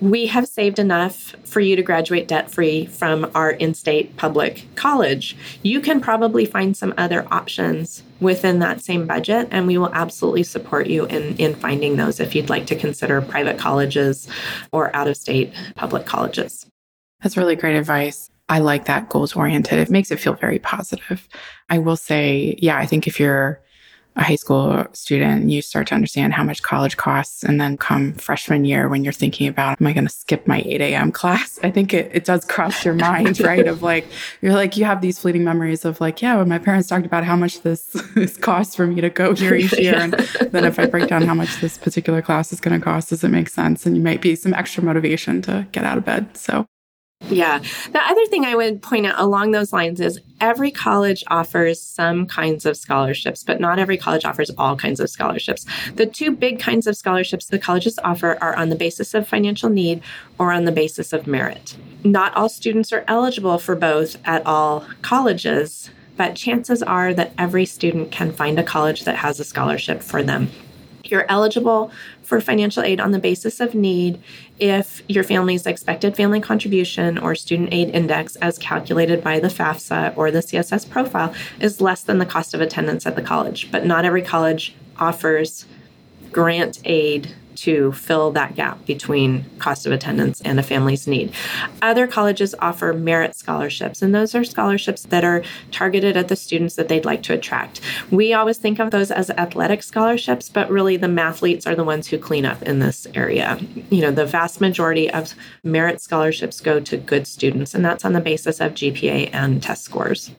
We 0.04 0.26
have 0.26 0.50
saved 0.50 0.80
enough 0.80 1.34
for 1.46 1.62
you 1.62 1.78
to 1.78 1.82
graduate 1.82 2.28
debt 2.28 2.52
free 2.52 2.88
from 2.88 3.32
our 3.34 3.52
in 3.52 3.74
state 3.74 4.18
public 4.18 4.68
college. 4.76 5.38
You 5.62 5.80
can 5.80 6.02
probably 6.02 6.46
find 6.46 6.76
some 6.76 6.94
other 6.98 7.26
options 7.32 8.04
within 8.20 8.60
that 8.60 8.82
same 8.82 9.08
budget, 9.08 9.48
and 9.50 9.66
we 9.66 9.78
will 9.78 9.94
absolutely 9.94 10.44
support 10.44 10.88
you 10.88 11.06
in, 11.06 11.38
in 11.38 11.56
finding 11.56 11.96
those 11.96 12.20
if 12.20 12.36
you'd 12.36 12.50
like 12.50 12.66
to 12.68 12.76
consider 12.76 13.22
private 13.22 13.58
colleges 13.58 14.28
or 14.74 14.94
out 14.94 15.08
of 15.08 15.16
state 15.16 15.54
public 15.76 16.06
colleges. 16.06 16.66
That's 17.22 17.38
really 17.38 17.56
great 17.56 17.78
advice. 17.78 18.30
I 18.50 18.60
like 18.60 18.84
that 18.88 19.08
goals 19.08 19.38
oriented. 19.38 19.80
It 19.80 19.90
makes 19.90 20.12
it 20.12 20.20
feel 20.20 20.34
very 20.34 20.60
positive. 20.60 21.30
I 21.70 21.78
will 21.78 21.96
say, 21.96 22.58
yeah, 22.62 22.78
I 22.78 22.86
think 22.86 23.08
if 23.08 23.22
you're 23.22 23.63
a 24.16 24.24
high 24.24 24.36
school 24.36 24.86
student, 24.94 25.50
you 25.50 25.62
start 25.62 25.88
to 25.88 25.96
understand 25.96 26.34
how 26.34 26.44
much 26.44 26.62
college 26.62 26.98
costs. 26.98 27.44
And 27.44 27.60
then 27.60 27.78
come 27.78 28.14
freshman 28.14 28.66
year, 28.66 28.88
when 28.88 29.04
you're 29.04 29.14
thinking 29.14 29.48
about, 29.48 29.82
am 29.82 29.88
I 29.88 29.94
going 29.94 30.06
to 30.06 30.14
skip 30.14 30.48
my 30.48 30.62
8 30.66 30.82
a.m. 30.82 31.12
class? 31.12 31.60
I 31.64 31.72
think 31.72 31.94
it, 31.94 32.12
it 32.14 32.26
does 32.26 32.46
cross 32.46 32.86
your 32.86 32.94
mind, 32.94 33.40
right? 33.42 33.68
Of 33.68 33.82
like, 33.82 34.06
you're 34.42 34.54
like, 34.54 34.78
you 34.78 34.86
have 34.86 35.02
these 35.02 35.20
fleeting 35.20 35.44
memories 35.44 35.86
of 35.86 36.00
like, 36.00 36.22
yeah, 36.22 36.38
when 36.38 36.50
my 36.50 36.60
parents 36.60 36.88
talked 36.88 37.06
about 37.06 37.24
how 37.24 37.36
much 37.36 37.62
this, 37.62 37.84
this 38.16 38.38
costs 38.38 38.76
for 38.76 38.86
me 38.86 39.02
to 39.02 39.10
go 39.10 39.34
here 39.34 39.56
each 39.56 39.78
year. 39.78 39.96
And 39.96 40.14
then 40.52 40.66
if 40.66 40.78
I 40.78 40.86
break 40.86 41.08
down 41.08 41.24
how 41.24 41.34
much 41.34 41.60
this 41.60 41.78
particular 41.78 42.22
class 42.22 42.54
is 42.54 42.60
going 42.60 42.80
to 42.80 42.84
cost, 42.84 43.10
does 43.10 43.24
it 43.24 43.30
make 43.30 43.50
sense? 43.50 43.86
And 43.86 43.96
you 43.96 44.04
might 44.04 44.22
be 44.22 44.36
some 44.36 44.54
extra 44.54 44.84
motivation 44.84 45.42
to 45.44 45.68
get 45.72 45.84
out 45.84 45.98
of 45.98 46.06
bed. 46.06 46.38
So 46.38 46.68
yeah. 47.30 47.60
The 47.92 48.02
other 48.02 48.26
thing 48.28 48.46
I 48.46 48.56
would 48.56 48.82
point 48.82 49.06
out 49.06 49.20
along 49.20 49.52
those 49.52 49.74
lines 49.74 50.00
is 50.00 50.20
every 50.42 50.72
college 50.72 51.24
offers 51.28 51.82
some 51.82 52.28
kinds 52.28 52.66
of 52.66 52.78
scholarships, 52.78 53.44
but 53.44 53.60
not 53.60 53.80
every 53.80 53.98
college 53.98 54.26
offers 54.26 54.52
all 54.58 54.76
kinds 54.76 55.00
of 55.00 55.10
scholarships. 55.10 55.66
The 55.96 56.06
two 56.06 56.32
big 56.32 56.60
kinds 56.60 56.88
of 56.88 56.98
scholarships 56.98 57.46
the 57.46 57.60
colleges 57.60 58.00
offer 58.04 58.38
are 58.42 58.56
on 58.56 58.70
the 58.70 58.76
basis 58.76 59.14
of 59.14 59.28
financial 59.28 59.70
need 59.70 60.02
or 60.38 60.52
on 60.52 60.66
the 60.66 60.72
basis 60.72 61.14
of 61.14 61.28
merit. 61.28 61.78
Not 62.04 62.36
all 62.36 62.50
students 62.50 62.92
are 62.92 63.06
eligible 63.08 63.58
for 63.58 63.76
both 63.76 64.18
at 64.26 64.46
all 64.46 64.86
colleges, 65.02 65.90
but 66.18 66.36
chances 66.36 66.84
are 66.84 67.14
that 67.14 67.34
every 67.38 67.66
student 67.66 68.12
can 68.12 68.32
find 68.32 68.60
a 68.60 68.64
college 68.64 69.06
that 69.06 69.16
has 69.18 69.40
a 69.40 69.44
scholarship 69.44 70.04
for 70.04 70.22
them. 70.22 70.50
You're 71.04 71.26
eligible 71.30 71.92
for 72.22 72.40
financial 72.40 72.84
aid 72.84 73.00
on 73.00 73.12
the 73.12 73.20
basis 73.20 73.60
of 73.60 73.76
need 73.76 74.22
if 74.64 75.02
your 75.10 75.26
family's 75.26 75.66
expected 75.66 76.16
family 76.16 76.40
contribution 76.40 77.18
or 77.18 77.36
student 77.36 77.74
aid 77.74 77.90
index, 77.90 78.38
as 78.38 78.58
calculated 78.58 79.22
by 79.22 79.38
the 79.38 79.50
FAFSA 79.50 80.16
or 80.16 80.32
the 80.32 80.40
CSS 80.40 80.90
profile, 80.90 81.36
is 81.60 81.82
less 81.82 82.02
than 82.04 82.18
the 82.18 82.26
cost 82.26 82.54
of 82.54 82.62
attendance 82.62 83.06
at 83.06 83.18
the 83.18 83.22
college. 83.22 83.70
But 83.74 83.86
not 83.86 84.06
every 84.06 84.22
college 84.22 84.74
offers 84.98 85.66
grant 86.32 86.80
aid 86.86 87.36
to 87.58 87.92
fill 87.94 88.32
that 88.32 88.56
gap 88.56 88.86
between 88.86 89.46
cost 89.60 89.86
of 89.86 89.92
attendance 89.92 90.42
and 90.42 90.60
a 90.60 90.64
family's 90.64 91.08
need. 91.08 91.34
Other 91.82 92.08
colleges 92.08 92.56
offer 92.60 92.94
merit 92.94 93.36
scholarships, 93.36 94.02
and 94.02 94.14
those 94.14 94.36
are 94.36 94.44
scholarships 94.44 95.04
that 95.04 95.24
are 95.24 95.44
targeted 95.72 96.18
at 96.18 96.28
the 96.28 96.36
students 96.36 96.76
that 96.76 96.90
they'd 96.90 97.06
like 97.06 97.24
to 97.24 97.34
attract. 97.34 97.82
We 98.12 98.34
always 98.34 98.58
think 98.58 98.80
of 98.80 98.92
those 98.92 99.12
as 99.12 99.30
athletic 99.32 99.84
scholarships, 99.84 100.50
but 100.50 100.70
really 100.70 100.98
the 100.98 101.08
mathletes 101.08 101.68
are 101.68 101.76
the 101.76 101.84
ones 101.84 102.08
who 102.08 102.18
clean 102.18 102.46
up 102.46 102.62
in 102.64 102.80
this 102.80 103.08
area. 103.14 103.60
You 103.90 104.02
know, 104.02 104.12
the 104.12 104.26
vast 104.26 104.62
majority 104.62 105.10
of 105.12 105.34
merit 105.64 106.02
scholarships 106.02 106.62
go 106.62 106.80
to 106.80 106.98
good 106.98 107.28
students, 107.28 107.74
and 107.74 107.84
that's 107.84 108.06
on 108.06 108.14
the 108.14 108.22
basis 108.22 108.60
of 108.60 108.74
GPA 108.74 109.30
and 109.34 109.62
test 109.62 109.84
scores. 109.84 110.32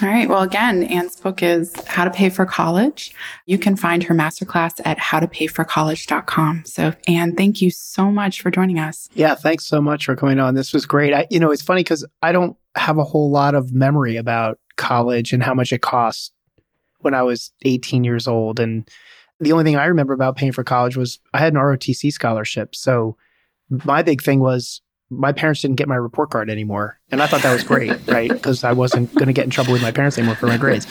All 0.00 0.08
right. 0.08 0.28
Well, 0.28 0.42
again, 0.42 0.84
Ann's 0.84 1.16
book 1.16 1.42
is 1.42 1.74
How 1.86 2.04
to 2.04 2.10
Pay 2.10 2.30
for 2.30 2.46
College. 2.46 3.14
You 3.44 3.58
can 3.58 3.76
find 3.76 4.02
her 4.04 4.14
masterclass 4.14 4.80
at 4.86 4.98
howtopayforcollege.com. 4.98 6.62
So, 6.64 6.94
Ann, 7.06 7.36
thank 7.36 7.60
you 7.60 7.70
so 7.70 8.10
much 8.10 8.40
for 8.40 8.50
joining 8.50 8.78
us. 8.78 9.10
Yeah, 9.12 9.34
thanks 9.34 9.66
so 9.66 9.82
much 9.82 10.06
for 10.06 10.16
coming 10.16 10.40
on. 10.40 10.54
This 10.54 10.72
was 10.72 10.86
great. 10.86 11.12
I, 11.12 11.26
you 11.30 11.38
know, 11.38 11.50
it's 11.50 11.62
funny 11.62 11.82
because 11.82 12.06
I 12.22 12.32
don't 12.32 12.56
have 12.74 12.96
a 12.96 13.04
whole 13.04 13.30
lot 13.30 13.54
of 13.54 13.72
memory 13.72 14.16
about 14.16 14.58
college 14.76 15.32
and 15.34 15.42
how 15.42 15.52
much 15.52 15.74
it 15.74 15.82
cost 15.82 16.32
when 17.00 17.12
I 17.12 17.22
was 17.22 17.52
18 17.64 18.02
years 18.02 18.26
old. 18.26 18.60
And 18.60 18.88
the 19.40 19.52
only 19.52 19.64
thing 19.64 19.76
I 19.76 19.84
remember 19.84 20.14
about 20.14 20.36
paying 20.36 20.52
for 20.52 20.64
college 20.64 20.96
was 20.96 21.20
I 21.34 21.38
had 21.38 21.52
an 21.52 21.58
ROTC 21.58 22.10
scholarship. 22.12 22.74
So 22.74 23.16
my 23.68 24.02
big 24.02 24.22
thing 24.22 24.40
was 24.40 24.80
my 25.12 25.32
parents 25.32 25.60
didn't 25.60 25.76
get 25.76 25.88
my 25.88 25.96
report 25.96 26.30
card 26.30 26.50
anymore. 26.50 26.98
And 27.10 27.22
I 27.22 27.26
thought 27.26 27.42
that 27.42 27.52
was 27.52 27.64
great, 27.64 27.92
right? 28.06 28.30
Because 28.30 28.64
I 28.64 28.72
wasn't 28.72 29.12
going 29.14 29.26
to 29.26 29.32
get 29.32 29.44
in 29.44 29.50
trouble 29.50 29.72
with 29.72 29.82
my 29.82 29.92
parents 29.92 30.18
anymore 30.18 30.36
for 30.36 30.46
my 30.46 30.56
grades. 30.56 30.86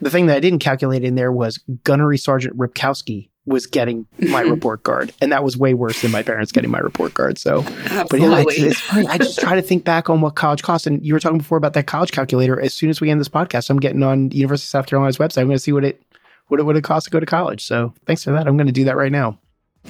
The 0.00 0.10
thing 0.10 0.26
that 0.26 0.36
I 0.36 0.40
didn't 0.40 0.58
calculate 0.58 1.04
in 1.04 1.14
there 1.14 1.32
was 1.32 1.58
Gunnery 1.84 2.18
Sergeant 2.18 2.56
Ripkowski 2.56 3.30
was 3.46 3.66
getting 3.66 4.06
my 4.18 4.40
report 4.42 4.82
card. 4.82 5.12
And 5.20 5.32
that 5.32 5.42
was 5.42 5.56
way 5.56 5.72
worse 5.72 6.02
than 6.02 6.10
my 6.10 6.22
parents 6.22 6.52
getting 6.52 6.70
my 6.70 6.80
report 6.80 7.14
card. 7.14 7.38
So, 7.38 7.62
Absolutely. 7.62 8.04
but 8.04 8.20
yeah, 8.20 8.40
it's, 8.40 8.58
it's 8.58 8.80
funny. 8.80 9.06
I 9.06 9.18
just 9.18 9.38
try 9.38 9.54
to 9.54 9.62
think 9.62 9.84
back 9.84 10.10
on 10.10 10.20
what 10.20 10.34
college 10.34 10.62
costs. 10.62 10.86
And 10.86 11.04
you 11.04 11.14
were 11.14 11.20
talking 11.20 11.38
before 11.38 11.56
about 11.56 11.72
that 11.74 11.86
college 11.86 12.12
calculator. 12.12 12.60
As 12.60 12.74
soon 12.74 12.90
as 12.90 13.00
we 13.00 13.10
end 13.10 13.20
this 13.20 13.28
podcast, 13.28 13.70
I'm 13.70 13.78
getting 13.78 14.02
on 14.02 14.30
University 14.32 14.66
of 14.66 14.70
South 14.70 14.86
Carolina's 14.86 15.18
website. 15.18 15.38
I'm 15.38 15.46
going 15.46 15.56
to 15.56 15.62
see 15.62 15.72
what 15.72 15.84
it, 15.84 16.02
what 16.48 16.60
it 16.60 16.64
would 16.64 16.76
it 16.76 16.84
cost 16.84 17.06
to 17.06 17.10
go 17.10 17.20
to 17.20 17.26
college. 17.26 17.64
So 17.64 17.94
thanks 18.04 18.24
for 18.24 18.32
that. 18.32 18.46
I'm 18.46 18.56
going 18.56 18.66
to 18.66 18.72
do 18.72 18.84
that 18.84 18.96
right 18.96 19.12
now. 19.12 19.38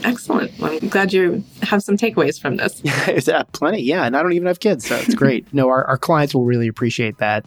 Excellent. 0.04 0.56
Well, 0.58 0.78
I'm 0.80 0.88
glad 0.88 1.12
you 1.12 1.42
have 1.62 1.82
some 1.82 1.96
takeaways 1.96 2.40
from 2.40 2.56
this. 2.56 2.82
Yeah, 3.26 3.38
uh, 3.38 3.44
plenty. 3.52 3.82
Yeah. 3.82 4.04
And 4.04 4.16
I 4.16 4.22
don't 4.22 4.32
even 4.32 4.46
have 4.46 4.60
kids. 4.60 4.86
So 4.86 4.96
it's 4.96 5.14
great. 5.14 5.46
no, 5.52 5.68
our, 5.68 5.84
our 5.84 5.98
clients 5.98 6.34
will 6.34 6.44
really 6.44 6.68
appreciate 6.68 7.18
that. 7.18 7.46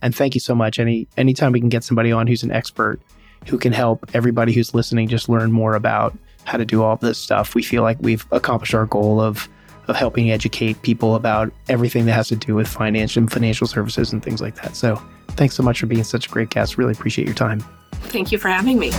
And 0.00 0.14
thank 0.14 0.34
you 0.34 0.40
so 0.40 0.54
much. 0.54 0.78
Any 0.78 1.08
anytime 1.16 1.52
we 1.52 1.60
can 1.60 1.68
get 1.68 1.84
somebody 1.84 2.12
on 2.12 2.26
who's 2.26 2.42
an 2.42 2.52
expert 2.52 3.00
who 3.46 3.58
can 3.58 3.72
help 3.72 4.08
everybody 4.14 4.52
who's 4.52 4.74
listening 4.74 5.08
just 5.08 5.28
learn 5.28 5.52
more 5.52 5.74
about 5.74 6.16
how 6.44 6.56
to 6.56 6.64
do 6.64 6.82
all 6.82 6.96
this 6.96 7.18
stuff, 7.18 7.54
we 7.54 7.62
feel 7.62 7.82
like 7.82 7.98
we've 8.00 8.26
accomplished 8.32 8.74
our 8.74 8.86
goal 8.86 9.20
of 9.20 9.48
of 9.88 9.96
helping 9.96 10.30
educate 10.30 10.80
people 10.82 11.14
about 11.14 11.50
everything 11.68 12.04
that 12.06 12.12
has 12.12 12.28
to 12.28 12.36
do 12.36 12.54
with 12.54 12.68
finance 12.68 13.16
and 13.16 13.32
financial 13.32 13.66
services 13.66 14.12
and 14.12 14.22
things 14.22 14.40
like 14.40 14.54
that. 14.56 14.76
So 14.76 15.02
thanks 15.30 15.54
so 15.54 15.62
much 15.62 15.80
for 15.80 15.86
being 15.86 16.04
such 16.04 16.26
a 16.26 16.30
great 16.30 16.50
guest. 16.50 16.76
Really 16.76 16.92
appreciate 16.92 17.26
your 17.26 17.34
time. 17.34 17.64
Thank 17.92 18.30
you 18.30 18.38
for 18.38 18.48
having 18.48 18.78
me. 18.78 18.92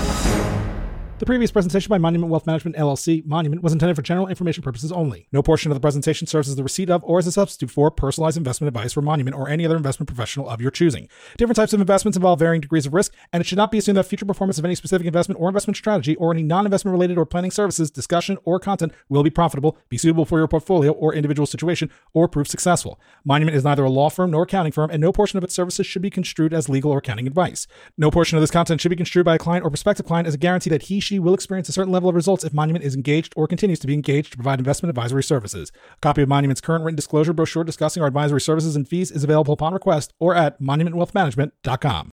The 1.19 1.25
previous 1.25 1.51
presentation 1.51 1.89
by 1.89 1.97
Monument 1.97 2.31
Wealth 2.31 2.47
Management 2.47 2.77
LLC, 2.77 3.25
Monument, 3.25 3.61
was 3.61 3.73
intended 3.73 3.93
for 3.97 4.01
general 4.01 4.27
information 4.27 4.63
purposes 4.63 4.89
only. 4.89 5.27
No 5.33 5.43
portion 5.43 5.69
of 5.69 5.75
the 5.75 5.81
presentation 5.81 6.27
serves 6.27 6.47
as 6.47 6.55
the 6.55 6.63
receipt 6.63 6.89
of 6.89 7.03
or 7.03 7.19
as 7.19 7.27
a 7.27 7.31
substitute 7.33 7.71
for 7.71 7.91
personalized 7.91 8.37
investment 8.37 8.69
advice 8.69 8.93
from 8.93 9.03
Monument 9.03 9.35
or 9.35 9.49
any 9.49 9.65
other 9.65 9.75
investment 9.75 10.07
professional 10.07 10.47
of 10.47 10.61
your 10.61 10.71
choosing. 10.71 11.09
Different 11.37 11.57
types 11.57 11.73
of 11.73 11.81
investments 11.81 12.15
involve 12.15 12.39
varying 12.39 12.61
degrees 12.61 12.85
of 12.85 12.93
risk, 12.93 13.13
and 13.33 13.41
it 13.41 13.47
should 13.47 13.57
not 13.57 13.69
be 13.69 13.77
assumed 13.77 13.97
that 13.97 14.05
future 14.05 14.25
performance 14.25 14.57
of 14.59 14.63
any 14.63 14.75
specific 14.75 15.05
investment 15.05 15.41
or 15.41 15.49
investment 15.49 15.75
strategy 15.75 16.15
or 16.15 16.31
any 16.31 16.41
non-investment 16.41 16.93
related 16.93 17.17
or 17.17 17.25
planning 17.25 17.51
services, 17.51 17.91
discussion, 17.91 18.37
or 18.45 18.57
content 18.57 18.93
will 19.09 19.21
be 19.21 19.29
profitable, 19.29 19.77
be 19.89 19.97
suitable 19.97 20.23
for 20.23 20.37
your 20.37 20.47
portfolio 20.47 20.93
or 20.93 21.13
individual 21.13 21.45
situation, 21.45 21.91
or 22.13 22.29
prove 22.29 22.47
successful. 22.47 22.97
Monument 23.25 23.57
is 23.57 23.65
neither 23.65 23.83
a 23.83 23.89
law 23.89 24.09
firm 24.09 24.31
nor 24.31 24.43
accounting 24.43 24.71
firm, 24.71 24.89
and 24.89 25.01
no 25.01 25.11
portion 25.11 25.35
of 25.35 25.43
its 25.43 25.53
services 25.53 25.85
should 25.85 26.01
be 26.01 26.09
construed 26.09 26.53
as 26.53 26.69
legal 26.69 26.93
or 26.93 26.99
accounting 26.99 27.27
advice. 27.27 27.67
No 27.97 28.09
portion 28.09 28.37
of 28.37 28.41
this 28.41 28.51
content 28.51 28.79
should 28.79 28.87
be 28.87 28.95
construed 28.95 29.25
by 29.25 29.35
a 29.35 29.37
client 29.37 29.65
or 29.65 29.69
prospective 29.69 30.05
client 30.05 30.25
as 30.25 30.33
a 30.33 30.37
guarantee 30.37 30.69
that 30.69 30.83
he, 30.83 31.08
she 31.09 31.17
will 31.17 31.33
experience 31.33 31.67
a 31.67 31.71
certain 31.71 31.91
level 31.91 32.07
of 32.07 32.13
results 32.13 32.43
if 32.43 32.53
Monument 32.53 32.85
is 32.85 32.93
engaged 32.93 33.33
or 33.35 33.47
continues 33.47 33.79
to 33.79 33.87
be 33.87 33.95
engaged 33.95 34.31
to 34.31 34.37
provide 34.37 34.59
investment 34.59 34.91
advisory 34.91 35.23
services. 35.23 35.71
A 35.93 35.99
copy 36.01 36.21
of 36.21 36.29
Monument's 36.29 36.61
current 36.61 36.85
written 36.85 36.95
disclosure 36.95 37.33
brochure 37.33 37.63
discussing 37.63 38.03
our 38.03 38.07
advisory 38.07 38.41
services 38.41 38.75
and 38.75 38.87
fees 38.87 39.09
is 39.09 39.23
available 39.23 39.55
upon 39.55 39.73
request 39.73 40.13
or 40.19 40.35
at 40.35 40.61
monumentwealthmanagement.com. 40.61 42.11